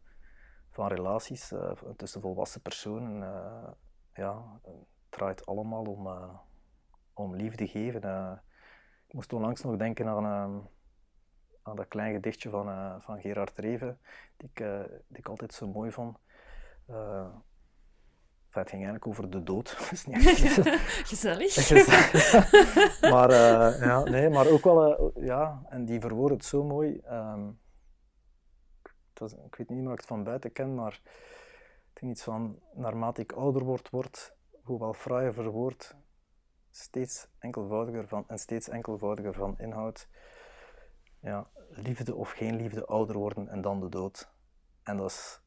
[0.79, 3.71] van relaties uh, tussen volwassen personen, uh,
[4.13, 4.73] ja, het
[5.09, 6.33] draait allemaal om, uh,
[7.13, 8.01] om liefde geven.
[9.07, 10.25] ik moest onlangs nog denken aan,
[11.61, 13.99] aan dat klein gedichtje van, van Gerard Reven,
[14.37, 14.65] die ik,
[15.07, 16.17] die ik altijd zo mooi vond.
[16.87, 19.69] Enfin, het ging eigenlijk over de dood.
[21.11, 21.55] Gezellig.
[23.01, 23.31] maar,
[23.85, 27.01] ja, nee, maar ook wel, ja, en die verwoordt het zo mooi.
[27.11, 27.59] Um,
[29.21, 31.01] ik weet niet of ik het van buiten ken, maar
[31.89, 35.95] het ging iets van, naarmate ik ouder word, wordt, hoewel fraaier verwoord,
[36.71, 40.07] steeds enkelvoudiger van, en steeds enkelvoudiger van inhoud.
[41.21, 44.31] Ja, liefde of geen liefde, ouder worden en dan de dood.
[44.83, 45.41] En dat is,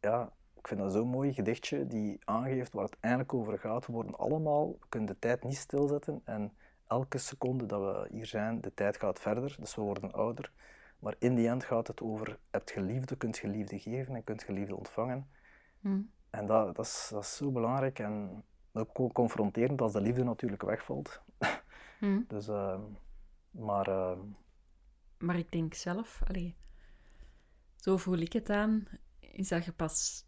[0.00, 3.86] ja, ik vind dat zo'n mooi gedichtje die aangeeft waar het eigenlijk over gaat.
[3.86, 6.52] We worden allemaal, we kunnen de tijd niet stilzetten en
[6.86, 10.52] elke seconde dat we hier zijn, de tijd gaat verder, dus we worden ouder.
[11.00, 14.24] Maar in die end gaat het over, hebt je liefde, kunt je liefde geven en
[14.24, 15.30] kunt je liefde ontvangen.
[15.80, 16.10] Hmm.
[16.30, 20.62] En dat, dat, is, dat is zo belangrijk en ook confronterend als de liefde natuurlijk
[20.62, 21.22] wegvalt.
[21.98, 22.24] Hmm.
[22.28, 22.80] dus, uh,
[23.50, 23.88] maar...
[23.88, 24.18] Uh,
[25.18, 26.56] maar ik denk zelf, allee,
[27.76, 28.84] zo voel ik het aan,
[29.18, 30.24] is dat je pas,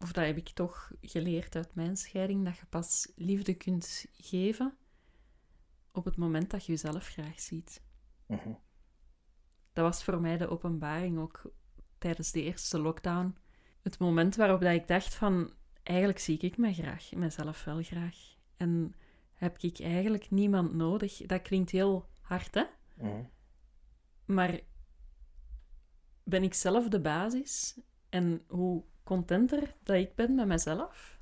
[0.00, 4.76] of dat heb ik toch geleerd uit mijn scheiding, dat je pas liefde kunt geven
[5.92, 7.82] op het moment dat je jezelf graag ziet.
[8.26, 8.52] Mhm.
[9.74, 11.42] Dat was voor mij de openbaring ook
[11.98, 13.36] tijdens de eerste lockdown.
[13.82, 15.52] Het moment waarop dat ik dacht van,
[15.82, 18.16] eigenlijk zie ik me graag, mezelf wel graag.
[18.56, 18.94] En
[19.34, 21.16] heb ik eigenlijk niemand nodig.
[21.16, 22.64] Dat klinkt heel hard, hè?
[22.94, 23.22] Mhm.
[24.24, 24.60] Maar
[26.22, 27.80] ben ik zelf de basis?
[28.08, 31.20] En hoe contenter dat ik ben met mezelf,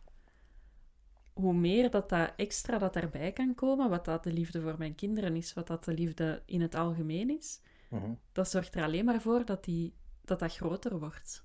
[1.32, 4.94] hoe meer dat dat extra dat daarbij kan komen, wat dat de liefde voor mijn
[4.94, 7.61] kinderen is, wat dat de liefde in het algemeen is,
[7.93, 8.14] Mhm.
[8.32, 11.45] dat zorgt er alleen maar voor dat die, dat, dat groter wordt.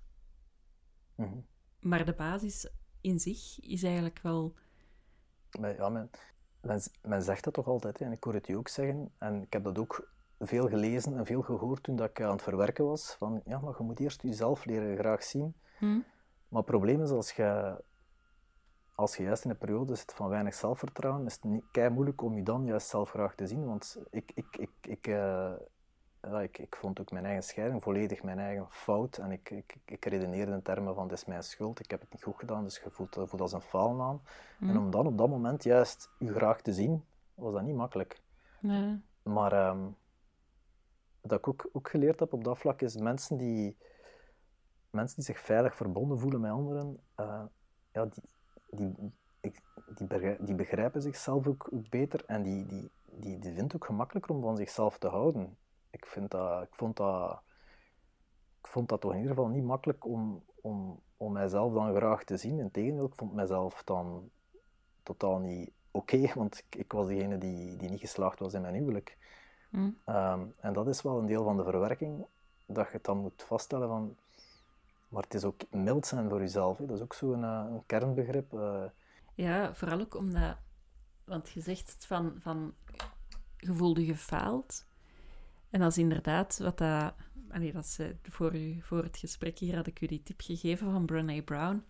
[1.15, 1.39] Mhm.
[1.79, 2.69] Maar de basis
[3.01, 4.55] in zich is eigenlijk wel...
[5.49, 6.09] Ja, men,
[6.61, 9.41] men, men zegt dat toch altijd, hè, en ik hoor het u ook zeggen, en
[9.41, 12.85] ik heb dat ook veel gelezen en veel gehoord toen dat ik aan het verwerken
[12.85, 15.55] was, van ja, maar je moet eerst jezelf leren graag zien.
[15.77, 15.99] Hm?
[16.47, 17.81] Maar het probleem is, als je,
[18.95, 22.21] als je juist in een periode zit van weinig zelfvertrouwen, is het niet, kei moeilijk
[22.21, 23.65] om je dan juist zelf graag te zien.
[23.65, 25.53] Want ik, ik, ik, ik, eh,
[26.35, 29.17] ik, ik vond ook mijn eigen scheiding volledig mijn eigen fout.
[29.17, 32.11] En ik, ik, ik redeneerde in termen van, het is mijn schuld, ik heb het
[32.11, 34.21] niet goed gedaan, dus je voelt, als een falen aan.
[34.59, 37.03] En om dan op dat moment juist je graag te zien,
[37.33, 38.21] was dat niet makkelijk.
[38.59, 39.01] Nee.
[39.23, 39.87] Maar ehm,
[41.21, 43.77] wat ik ook, ook geleerd heb op dat vlak is mensen die,
[44.89, 47.43] mensen die zich veilig verbonden voelen met anderen, eh,
[47.91, 48.23] ja, die,
[48.69, 49.61] die, ik,
[49.95, 53.75] die, begrijpen, die begrijpen zichzelf ook, ook beter en die, die, die, die vinden het
[53.75, 55.57] ook gemakkelijker om van zichzelf te houden.
[55.89, 57.41] Ik, vind dat, ik, vond dat,
[58.59, 62.23] ik vond dat toch in ieder geval niet makkelijk om, om, om mijzelf dan graag
[62.23, 62.59] te zien.
[62.59, 64.29] Integendeel, ik vond mijzelf dan
[65.03, 68.73] totaal niet oké, want ik, ik was degene die, die niet geslaagd was in mijn
[68.75, 69.17] huwelijk.
[69.69, 69.89] Hm?
[70.05, 72.25] Ehm, en dat is wel een deel van de verwerking,
[72.65, 74.15] dat je het dan moet vaststellen van...
[75.07, 76.77] Maar het is ook mild zijn voor jezelf.
[76.77, 76.85] Hè.
[76.85, 78.53] Dat is ook zo'n eh, een kernbegrip.
[78.53, 78.83] eh.
[79.33, 80.57] Ja, vooral ook omdat...
[81.23, 82.73] Want je zegt van, van...
[83.57, 84.86] Je voelde je gefaald.
[85.69, 87.13] En dat is inderdaad wat dat...
[87.49, 90.91] Allee, dat is, voor, u, voor het gesprek hier had ik u die tip gegeven
[90.91, 91.83] van Brené Brown.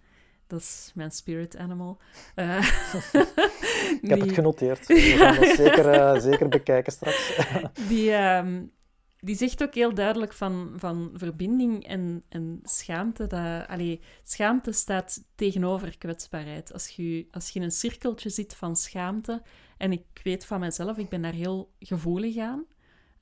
[0.48, 1.98] Dat is mijn spirit animal.
[2.36, 2.58] Eh,
[4.02, 4.88] Ik heb het genoteerd.
[4.88, 7.38] We gaan dat zeker, eh, zeker bekijken straks.
[7.90, 8.64] Die, ehm,
[9.20, 13.28] die zegt ook heel duidelijk van, van verbinding en, en schaamte.
[13.28, 16.74] Dat, allee, schaamte staat tegenover kwetsbaarheid.
[16.74, 19.42] Als je, als je in een cirkeltje zit van schaamte,
[19.78, 22.66] en ik weet van mezelf, ik ben daar heel gevoelig aan,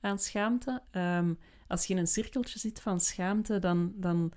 [0.00, 0.82] aan schaamte.
[0.90, 1.34] Ehm,
[1.68, 4.32] als je in een cirkeltje zit van schaamte, dan, dan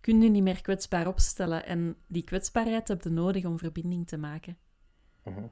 [0.00, 1.66] kun je niet meer kwetsbaar opstellen.
[1.66, 4.58] En die kwetsbaarheid heb je nodig om verbinding te maken.
[5.24, 5.46] Mhm.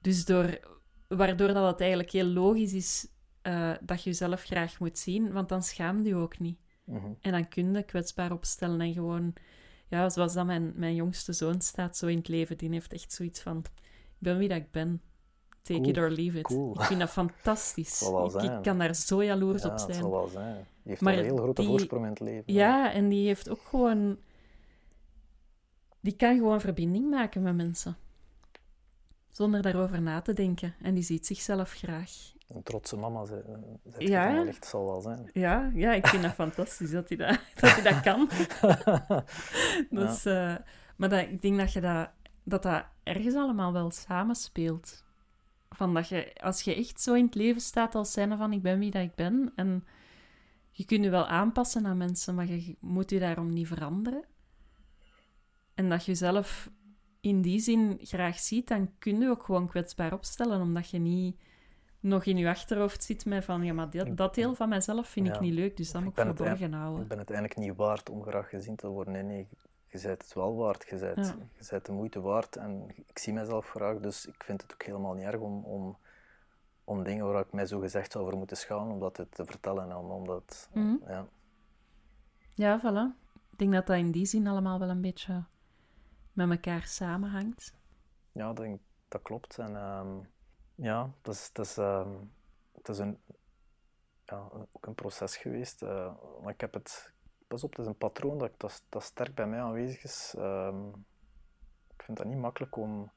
[0.00, 0.60] Dus door,
[1.08, 3.08] waardoor dat het eigenlijk heel logisch is
[3.42, 6.58] eh, dat je jezelf graag moet zien, want dan schaam je ook niet.
[6.84, 7.12] Mhm.
[7.20, 9.34] En dan kun je kwetsbaar opstellen en gewoon,
[9.88, 13.12] ja, zoals dat mijn, mijn jongste zoon staat zo in het leven, die heeft echt
[13.12, 15.02] zoiets van, ik ben wie dat ik ben.
[15.68, 16.44] Take Cool, it or leave it.
[16.46, 16.74] cool.
[16.74, 18.02] Ik vind dat fantastisch.
[18.42, 19.94] Ik, kan daar zo jaloers Ja, op het zijn.
[19.94, 20.54] zal wel zijn.
[20.54, 22.52] Die heeft Maar een heel grote die- voorsprong in het leven.
[22.52, 24.18] Ja, en die heeft ook gewoon...
[26.00, 27.96] Die kan gewoon verbinding maken met mensen.
[29.28, 30.74] Zonder daarover na te denken.
[30.82, 32.10] En die ziet zichzelf graag.
[32.48, 33.42] Een trotse mama, ze,
[33.84, 34.32] zegt je Ja.
[34.32, 35.30] wellicht, zal wel zijn.
[35.32, 38.28] Ja, ja ik vind dat fantastisch dat hij dat, dat, hij dat kan.
[39.90, 40.54] Dat is, eh,
[40.96, 42.08] maar dat, ik denk dat, je dat,
[42.42, 45.04] dat dat ergens allemaal wel samenspeelt.
[45.68, 48.62] Van dat je, als je echt zo in het leven staat als zijnde van ik
[48.62, 49.52] ben wie dat ik ben.
[49.54, 49.84] En
[50.70, 54.24] je kunt je wel aanpassen aan mensen, maar je moet je daarom niet veranderen.
[55.74, 56.70] En dat je jezelf
[57.20, 60.60] in die zin graag ziet, dan kun je ook gewoon kwetsbaar opstellen.
[60.60, 61.36] Omdat je niet
[62.00, 65.26] nog in je achterhoofd zit met van ja, maar dat, dat deel van mijzelf vind
[65.26, 67.02] ik niet leuk, dus dat moet ik het verborgen houden.
[67.02, 69.12] Ik ben het eigenlijk niet waard om graag gezien te worden.
[69.12, 69.48] Nee, nee,
[69.88, 70.88] je bent het wel waard.
[70.88, 71.34] Je bent, Ja.
[71.58, 74.82] je bent de moeite waard en ik zie mezelf graag, dus ik vind het ook
[74.82, 75.96] helemaal niet erg om, om,
[76.84, 79.90] om dingen waar ik mij zo gezegd zou over moeten schamen, om dat te vertellen
[79.90, 80.68] en om dat...
[80.72, 80.96] Mhm.
[81.06, 81.26] Ja.
[82.54, 83.26] Ja, voilà.
[83.50, 85.44] Ik denk dat dat in die zin allemaal wel een beetje
[86.32, 87.74] met elkaar samenhangt.
[88.32, 88.78] Ja, dat,
[89.08, 89.58] dat klopt.
[89.58, 90.18] En ehm,
[90.74, 92.10] ja, dat is, dat is, ehm,
[92.74, 93.18] het is een,
[94.24, 95.80] ja, ook een proces geweest.
[96.42, 97.12] maar ik heb het,
[97.48, 100.34] pas op, het is een patroon dat, dat, dat sterk bij mij aanwezig is.
[100.38, 100.88] Ehm,
[101.96, 103.10] ik vind dat niet makkelijk om.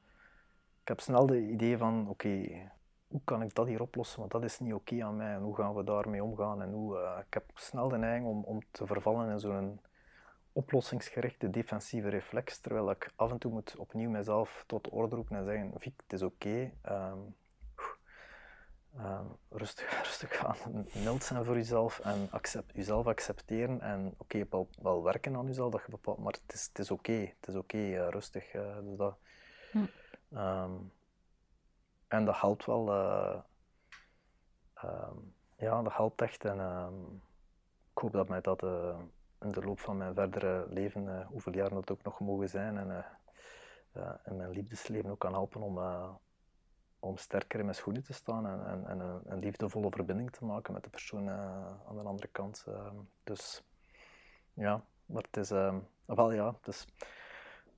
[0.80, 2.70] Ik heb snel de idee van: oké,
[3.08, 4.18] hoe kan ik dat hier oplossen?
[4.18, 5.34] Want dat is niet oké aan mij.
[5.34, 6.62] En hoe gaan we daarmee omgaan?
[6.62, 9.80] En hoe, eh, ik heb snel de neiging om, om te vervallen in zo'n
[10.52, 15.44] oplossingsgerichte defensieve reflex, terwijl ik af en toe moet opnieuw mezelf tot orde roepen en
[15.44, 17.18] zeggen, Vic, het is oké, ehm,
[18.96, 24.68] ehm, rustig, rustig aan, mild zijn voor jezelf en accept, jezelf accepteren en oké, wel,
[24.82, 27.54] wel werken aan jezelf, dat je bepaalt, maar het is, het is oké, het is
[27.54, 28.52] oké, eh, rustig.
[28.52, 29.18] eh, dus dat,
[29.72, 29.84] Hm.
[30.32, 30.72] Ehm,
[32.08, 33.40] en dat helpt wel, eh,
[34.74, 35.16] ehm,
[35.56, 36.44] ja, dat helpt echt.
[36.44, 36.58] En
[37.94, 38.62] ik hoop dat mij dat
[39.40, 43.04] in de loop van mijn verdere leven, hoeveel jaren dat ook nog mogen zijn, en
[44.24, 45.78] in mijn liefdesleven ook kan helpen om,
[47.02, 50.44] om sterker in mijn schoenen te staan en, en, en een, een, liefdevolle verbinding te
[50.44, 52.64] maken met de persoon aan de andere kant.
[52.68, 52.96] Ehm.
[53.24, 53.62] dus
[54.54, 56.86] ja, maar het is, ehm, wel ja, dus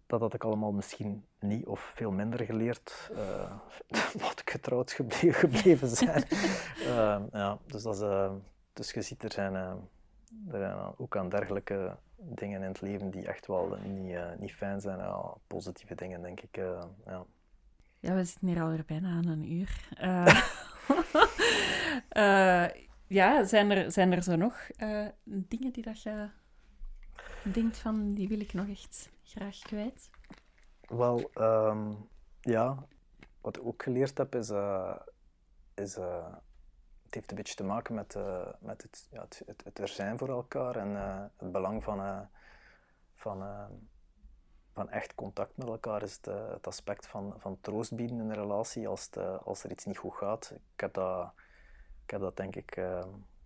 [0.06, 3.52] dat had ik allemaal misschien niet of veel minder geleerd, uh,
[4.28, 6.24] wat ik getrouwd gebleven, gebleven zijn.
[6.78, 8.32] uh, ja, dus, dat is, uh,
[8.72, 9.78] dus je ziet, er zijn, er
[10.58, 15.14] zijn ook aan dergelijke dingen in het leven die echt wel niet, niet fijn zijn.
[15.46, 16.56] Positieve dingen, denk ik.
[17.06, 17.24] ja.
[18.04, 19.88] Ja, we zitten hier alweer bijna aan een uur.
[23.06, 24.66] ja, zijn er, zijn er zo nog
[25.24, 26.28] dingen die dat je
[27.42, 30.10] denkt van, die wil ik nog echt graag kwijt?
[30.88, 31.92] Wel, ehm,
[32.40, 32.86] ja.
[33.40, 34.52] Wat ik ook geleerd heb is,
[35.74, 35.94] is
[37.04, 38.18] het heeft een beetje te maken met,
[38.58, 40.96] met het, ja, het, het, het, er zijn voor elkaar en
[41.36, 42.28] het belang van,
[43.14, 43.42] van,
[44.74, 48.34] van echt contact met elkaar is het, het aspect van, van troost bieden in een
[48.34, 50.52] relatie als, het, als er iets niet goed gaat.
[50.74, 51.32] Ik heb dat,
[52.04, 52.70] ik heb dat denk ik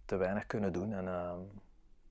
[0.04, 1.40] te weinig kunnen doen en ehm,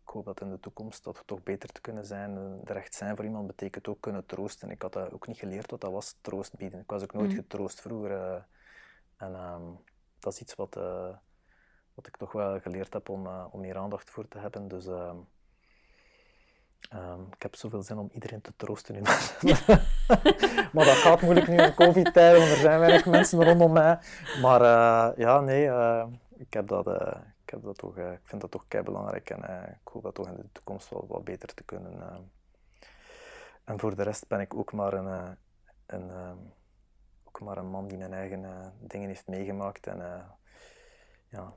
[0.03, 2.61] ik hoop dat in de toekomst dat we toch beter te kunnen zijn.
[2.63, 4.69] Er echt zijn voor iemand betekent ook kunnen troosten.
[4.69, 6.79] Ik had dat ook niet geleerd wat dat was, troost bieden.
[6.79, 7.35] Ik was ook nooit mm.
[7.35, 8.11] getroost vroeger.
[8.11, 8.41] Uh,
[9.17, 9.79] en um,
[10.19, 10.75] dat is iets wat,
[11.93, 14.67] wat ik toch wel geleerd heb om, om meer aandacht voor te hebben.
[14.67, 14.85] Dus
[16.93, 19.01] um, ik heb zoveel zin om iedereen te troosten nu.
[20.73, 23.99] maar dat gaat moeilijk nu in covid-tijden, want er zijn weinig mensen rondom mij.
[24.41, 24.61] Maar
[25.19, 25.69] ja, nee,
[26.35, 26.87] ik heb dat
[27.43, 30.27] ik, heb dat toch, ik vind dat toch kei belangrijk en ik hoop dat toch
[30.27, 32.31] in de toekomst wel wat beter te kunnen.
[33.63, 35.37] En voor de rest ben ik ook maar een,
[35.85, 36.11] een,
[37.23, 39.87] ook maar een man die mijn eigen dingen heeft meegemaakt.
[39.87, 39.97] En
[41.29, 41.53] ja,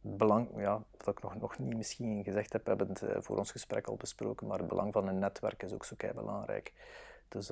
[0.00, 3.86] belang, ja, wat ik nog, nog niet misschien gezegd heb, hebben het voor ons gesprek
[3.86, 6.72] al besproken, maar het belang van een netwerk is ook zo kei belangrijk.
[7.28, 7.50] Dus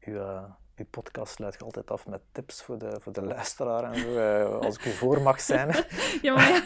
[0.00, 0.18] u,
[0.76, 4.08] uw podcast sluit je altijd af met tips voor de, voor de luisteraar en zo,
[4.08, 5.74] uh, als ik u voor mag zijn.
[6.22, 6.62] ja, maar ja.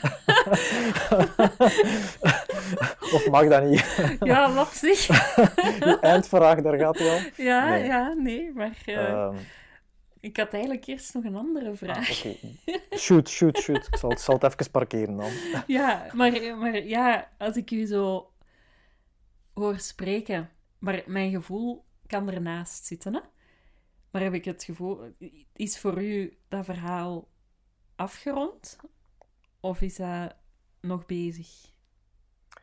[3.16, 4.16] of mag dat niet?
[4.30, 5.06] ja, lastig.
[5.80, 7.20] Die eindvraag, daar gaat hij al.
[7.36, 7.84] Ja, nee.
[7.84, 8.78] ja, nee, maar...
[10.20, 12.24] Ik had eigenlijk eerst nog een andere vraag.
[12.24, 12.78] Ah, okay.
[12.98, 13.86] Shoot, shoot, shoot.
[13.86, 15.30] Ik zal, zal, het even parkeren dan.
[15.66, 18.32] ja, maar, maar ja, als ik u zo
[19.54, 23.20] hoor spreken, maar mijn gevoel kan ernaast zitten, hè?
[24.10, 25.14] Maar heb ik het gevoel,
[25.52, 27.28] is voor u dat verhaal
[27.96, 28.76] afgerond?
[29.60, 30.36] Of is dat
[30.80, 31.48] nog bezig?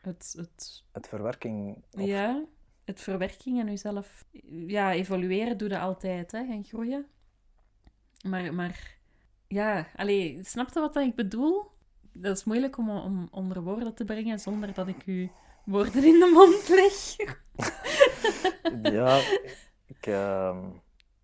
[0.00, 0.84] Het, het...
[0.92, 1.84] het verwerking?
[1.90, 2.04] Of...
[2.04, 2.44] Ja,
[2.84, 4.24] het verwerking en uzelf...
[4.66, 7.06] Ja, evolueren doe je altijd, hè, en groeien.
[8.22, 8.96] Maar, maar
[9.46, 11.70] ja, allee, snap je wat ik bedoel?
[12.12, 15.30] Dat is moeilijk om, om onder woorden te brengen zonder dat ik u
[15.64, 17.16] woorden in de mond leg.
[18.94, 19.20] ja,
[19.86, 20.06] ik...
[20.06, 20.66] Uh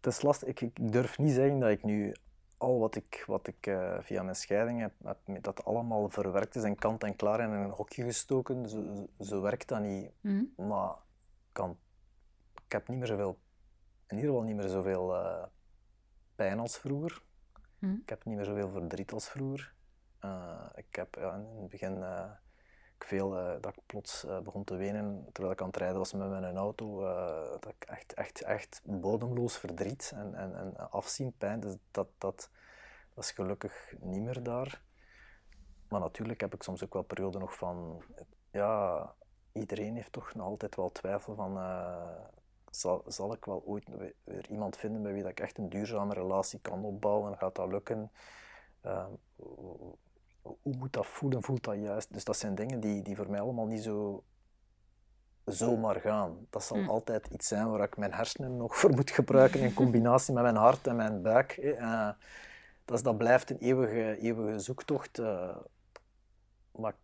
[0.04, 0.48] het is lastig.
[0.48, 2.14] Ik, ik, durf niet zeggen dat ik nu
[2.58, 6.62] al wat ik, wat ik uh, via mijn scheiding heb, heb, dat allemaal verwerkt is
[6.62, 8.68] en kant en klaar in een hokje gestoken.
[8.68, 10.10] Zo, zo werkt dat niet.
[10.20, 10.52] Mm.
[10.56, 10.94] Maar
[11.52, 11.78] kan,
[12.66, 13.38] ik heb niet meer zoveel,
[14.06, 15.44] in ieder geval niet meer zoveel uh,
[16.34, 17.22] pijn als vroeger.
[17.78, 18.00] Mm.
[18.02, 19.74] Ik heb niet meer zoveel verdriet als vroeger.
[20.24, 22.04] Uh, ik heb ja, in het begin
[23.04, 26.12] veel uh, dat ik plots uh, begon te wenen terwijl ik aan het rijden was
[26.12, 27.02] met mijn auto.
[27.02, 31.60] Uh, dat ik echt, echt, echt bodemloos verdriet en, en, en afzien, pijn.
[31.60, 32.50] Dus dat, dat,
[33.14, 34.82] dat is gelukkig niet meer daar.
[35.88, 38.02] Maar natuurlijk heb ik soms ook wel perioden nog van...
[38.50, 39.14] Ja,
[39.52, 41.56] iedereen heeft toch nog altijd wel twijfel van...
[42.74, 43.84] zal, zal ik wel ooit
[44.24, 47.36] weer iemand vinden met wie dat ik echt een duurzame relatie kan opbouwen?
[47.38, 48.10] Gaat dat lukken?
[50.42, 52.12] hoe moet dat voelen, voelt dat juist?
[52.12, 54.24] Dus dat zijn dingen die, die voor mij allemaal niet zo
[55.44, 56.46] zomaar gaan.
[56.50, 56.88] Dat zal hmm.
[56.88, 60.56] altijd iets zijn waar ik mijn hersenen nog voor moet gebruiken in combinatie met mijn
[60.56, 61.56] hart en mijn buik.
[61.56, 62.10] Uh,
[62.84, 65.18] dat, dat blijft een eeuwige, eeuwige zoektocht.
[65.18, 65.56] Uh,
[66.70, 66.94] maar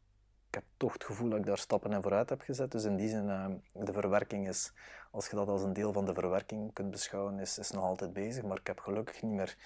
[0.50, 2.72] ik heb toch het gevoel dat ik daar stappen in vooruit heb gezet.
[2.72, 4.72] Dus in die zin, uh, de verwerking is,
[5.10, 8.12] als je dat als een deel van de verwerking kunt beschouwen, is, is nog altijd
[8.12, 8.44] bezig.
[8.44, 9.56] Maar ik heb gelukkig niet meer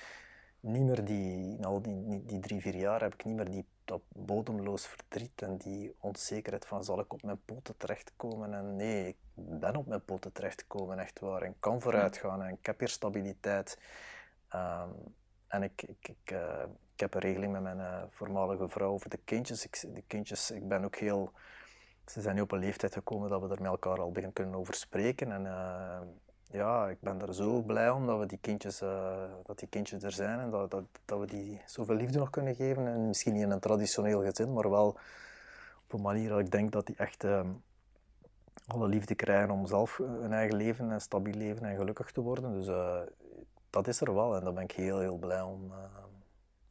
[0.60, 4.00] niet meer die, nou, die, die drie, vier jaar heb ik niet meer die, dat
[4.08, 8.54] bodemloos verdriet en die onzekerheid van zal ik op mijn poten terechtkomen.
[8.54, 11.42] En nee, ik ben op mijn poten terechtgekomen, echt waar.
[11.42, 13.78] En kan vooruit gaan en ik heb hier stabiliteit.
[14.54, 15.14] Um,
[15.48, 16.64] en ik, ik, ik, uh,
[16.94, 19.64] ik heb een regeling met mijn uh, voormalige vrouw over de kindjes.
[19.64, 21.32] Ik, de kindjes, ik ben ook heel...
[22.06, 24.54] Ze zijn nu op een leeftijd gekomen dat we er met elkaar al beginnen kunnen
[24.54, 25.32] over spreken.
[25.32, 26.00] En uh,
[26.50, 30.02] ja, ik ben er zo blij om dat, we die kindjes, uh, dat die kindjes
[30.02, 32.86] er zijn en dat, dat, dat we die zoveel liefde nog kunnen geven.
[32.86, 34.88] En misschien niet in een traditioneel gezin, maar wel
[35.84, 37.40] op een manier dat ik denk dat die echt uh,
[38.66, 42.52] alle liefde krijgen om zelf een eigen leven, een stabiel leven en gelukkig te worden.
[42.52, 42.66] Dus
[43.70, 45.72] dat is er wel en daar ben ik heel, heel blij om.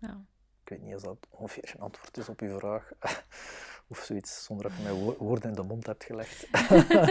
[0.08, 0.26] Ja.
[0.64, 2.92] Ik weet niet of dat ongeveer een antwoord is op uw vraag.
[3.92, 6.48] of zoiets, zonder dat je mij woorden in de mond hebt gelegd.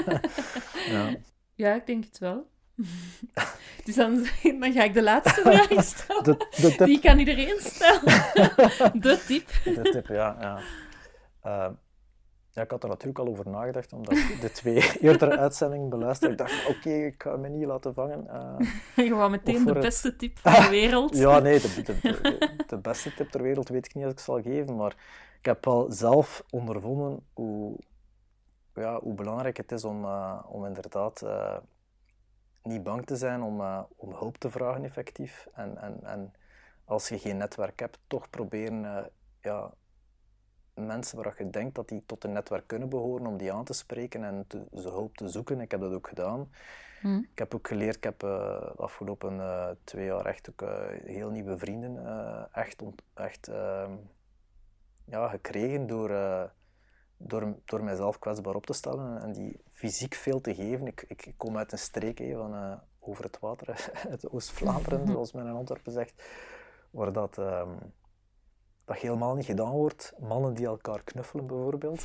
[0.95, 1.17] ja.
[1.55, 2.51] ja, ik denk het wel.
[3.85, 6.23] Dus dan, dan ga ik de laatste vraag stellen.
[6.25, 8.03] De, de Die kan iedereen stellen.
[9.01, 9.49] De tip.
[9.65, 10.37] De tip, ja.
[10.41, 10.61] ja.
[11.45, 11.73] Uh,
[12.55, 16.33] ja, ik had er natuurlijk al over nagedacht, omdat ik de twee eerdere uitzendingen beluisterde.
[16.33, 18.27] Ik dacht, oké, ik ga me niet laten vangen.
[18.97, 21.17] Uh, Gewoon meteen de beste tip van de wereld.
[21.17, 24.43] ja, nee, de, de, de, beste tip ter wereld weet ik niet als ik zal
[24.43, 24.97] geven, maar
[25.39, 27.79] ik heb wel zelf ondervonden hoe,
[28.75, 31.57] ja, hoe belangrijk het is om, uh, om inderdaad uh,
[32.63, 35.49] niet bang te zijn om, om hulp te vragen effectief.
[35.55, 36.33] En, en, en
[36.85, 39.73] als je geen netwerk hebt, toch proberen ja,
[40.75, 43.73] mensen waar je denkt dat die tot een netwerk kunnen behoren, om die aan te
[43.73, 45.61] spreken en te, ze hulp te zoeken.
[45.61, 46.51] Ik heb dat ook gedaan.
[47.01, 47.29] Hmm.
[47.33, 49.41] Ik heb ook geleerd, ik heb de afgelopen
[49.85, 50.69] twee jaar echt ook
[51.05, 52.07] heel nieuwe vrienden
[52.53, 52.83] echt,
[53.15, 53.93] echt ehm,
[55.05, 56.09] ja, gekregen door,
[57.17, 60.87] door, door mijzelf kwetsbaar op te stellen en die fysiek veel te geven.
[60.87, 65.53] Ik, ik kom uit een streek van, over het water, uit Oost-Vlaanderen, zoals men in
[65.53, 66.23] Antwerpen zegt,
[66.91, 67.79] waar dat, um,
[68.85, 70.13] dat helemaal niet gedaan wordt.
[70.19, 72.05] Mannen die elkaar knuffelen, bijvoorbeeld.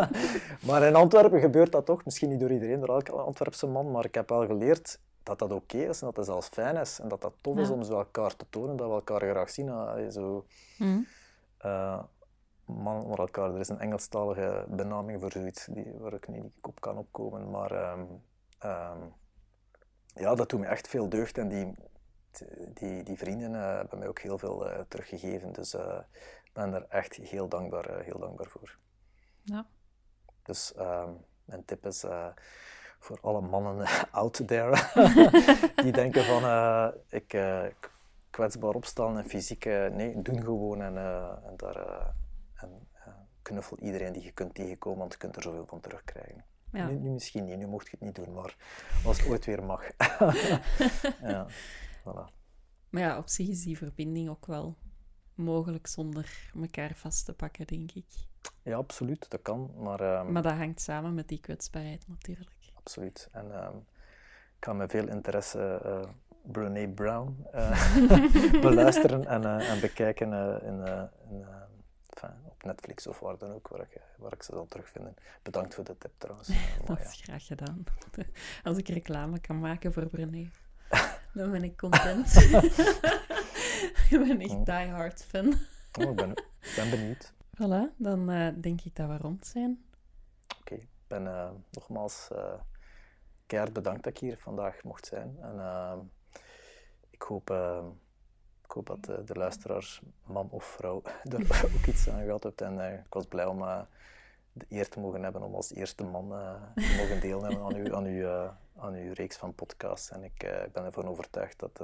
[0.66, 4.04] maar in Antwerpen gebeurt dat toch, misschien niet door iedereen, door elke Antwerpse man, maar
[4.04, 7.08] ik heb wel geleerd dat dat oké is en dat het zelfs fijn is en
[7.08, 9.66] dat dat tof is om zo elkaar te tonen, dat we elkaar graag zien.
[9.66, 10.44] Uh, zo,
[10.78, 11.06] mm.
[11.64, 12.02] uh,
[12.64, 13.54] mannen onder elkaar.
[13.54, 17.50] Er is een Engelstalige benaming voor zoiets die, waar ik niet op kan opkomen.
[17.50, 18.22] Maar um,
[18.64, 19.12] um,
[20.14, 21.38] ja, dat doet me echt veel deugd.
[21.38, 21.74] En die,
[22.74, 25.52] die, die vrienden uh, hebben mij ook heel veel uh, teruggegeven.
[25.52, 25.98] Dus uh,
[26.44, 28.76] ik ben er echt heel dankbaar, heel dankbaar voor.
[29.42, 29.66] Ja.
[30.42, 32.04] Dus um, mijn tip is
[32.98, 34.76] voor alle mannen out there
[35.82, 36.42] die denken van
[37.08, 37.38] ik
[38.30, 40.96] kwetsbaar opstellen en fysiek, nee, doen gewoon en,
[41.44, 42.12] en daar
[42.54, 42.88] en
[43.42, 46.44] knuffel iedereen die je kunt tegenkomen, want je kunt er zoveel van terugkrijgen.
[46.72, 46.86] Ja.
[46.86, 48.56] Nu, nu, misschien niet, nu mocht je het niet doen, maar
[49.04, 49.82] als het ooit weer mag.
[51.22, 51.46] ja,
[52.00, 52.38] voilà.
[52.90, 54.76] Maar ja, op zich is die verbinding ook wel
[55.34, 58.06] mogelijk zonder elkaar vast te pakken, denk ik.
[58.62, 59.70] Ja, absoluut, dat kan.
[59.76, 62.50] Maar, um, maar dat hangt samen met die kwetsbaarheid natuurlijk.
[62.74, 63.28] Absoluut.
[63.32, 63.76] En um,
[64.56, 70.32] ik ga met veel interesse uh, Brown uh, beluisteren en, uh, en bekijken
[70.62, 70.86] in,
[71.30, 71.44] in
[72.60, 75.14] op Netflix of waar dan ook, waar ik, waar ik ze zal terugvinden.
[75.42, 76.48] Bedankt voor de tip trouwens.
[76.84, 77.84] dat is graag gedaan.
[78.64, 80.50] Als ik reclame kan maken voor Brené,
[81.32, 82.34] dan ben ik content.
[84.10, 85.46] ik ben echt die hard fan.
[86.00, 86.34] oh, ik ben,
[86.76, 87.32] ben benieuwd.
[87.62, 89.84] Voilà, dan uh, denk ik dat we rond zijn.
[90.60, 92.52] Oké, ik ben uh, nogmaals uh,
[93.46, 95.36] keihard bedankt dat ik hier vandaag mocht zijn.
[95.40, 96.10] En
[97.10, 97.50] ik hoop
[98.70, 102.42] ik hoop dat de, eh, de luisteraars, man of vrouw, er ook iets aan gehad
[102.42, 102.60] hebt.
[102.60, 103.80] En uh, ik was blij om uh,
[104.60, 107.94] de eer te mogen hebben om als eerste man uh, te mogen deelnemen aan uw,
[107.94, 108.26] aan uw,
[108.76, 110.10] aan uw reeks van podcasts.
[110.10, 111.76] En ik, ik ben ervan overtuigd dat,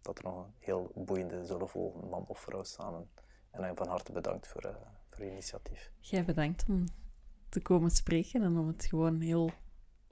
[0.00, 3.08] dat er nog een heel boeiende zullen volgen, man of vrouw samen.
[3.50, 4.76] En van harte bedankt voor,
[5.10, 5.90] voor uw initiatief.
[6.00, 6.84] Jij bedankt om
[7.48, 9.50] te komen spreken en om het gewoon heel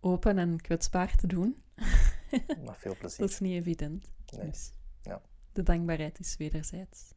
[0.00, 1.62] open en kwetsbaar te doen.
[2.64, 3.20] Met veel plezier.
[3.20, 4.12] Dat is niet evident.
[4.26, 4.46] Nee.
[4.46, 4.72] Dus.
[5.02, 5.22] Ja.
[5.52, 7.14] De dankbaarheid is wederzijds.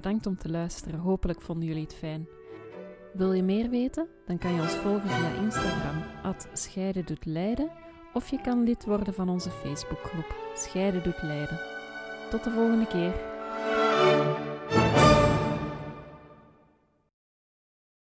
[0.00, 1.00] Bedankt om te luisteren.
[1.00, 2.28] Hopelijk vonden jullie het fijn.
[3.12, 4.08] Wil je meer weten?
[4.26, 6.02] Dan kan je ons volgen via Instagram,
[6.52, 7.70] Scheiden doet Leiden,
[8.12, 11.60] of je kan lid worden van onze Facebookgroep Scheiden doet Leiden.
[12.30, 13.12] Tot de volgende keer.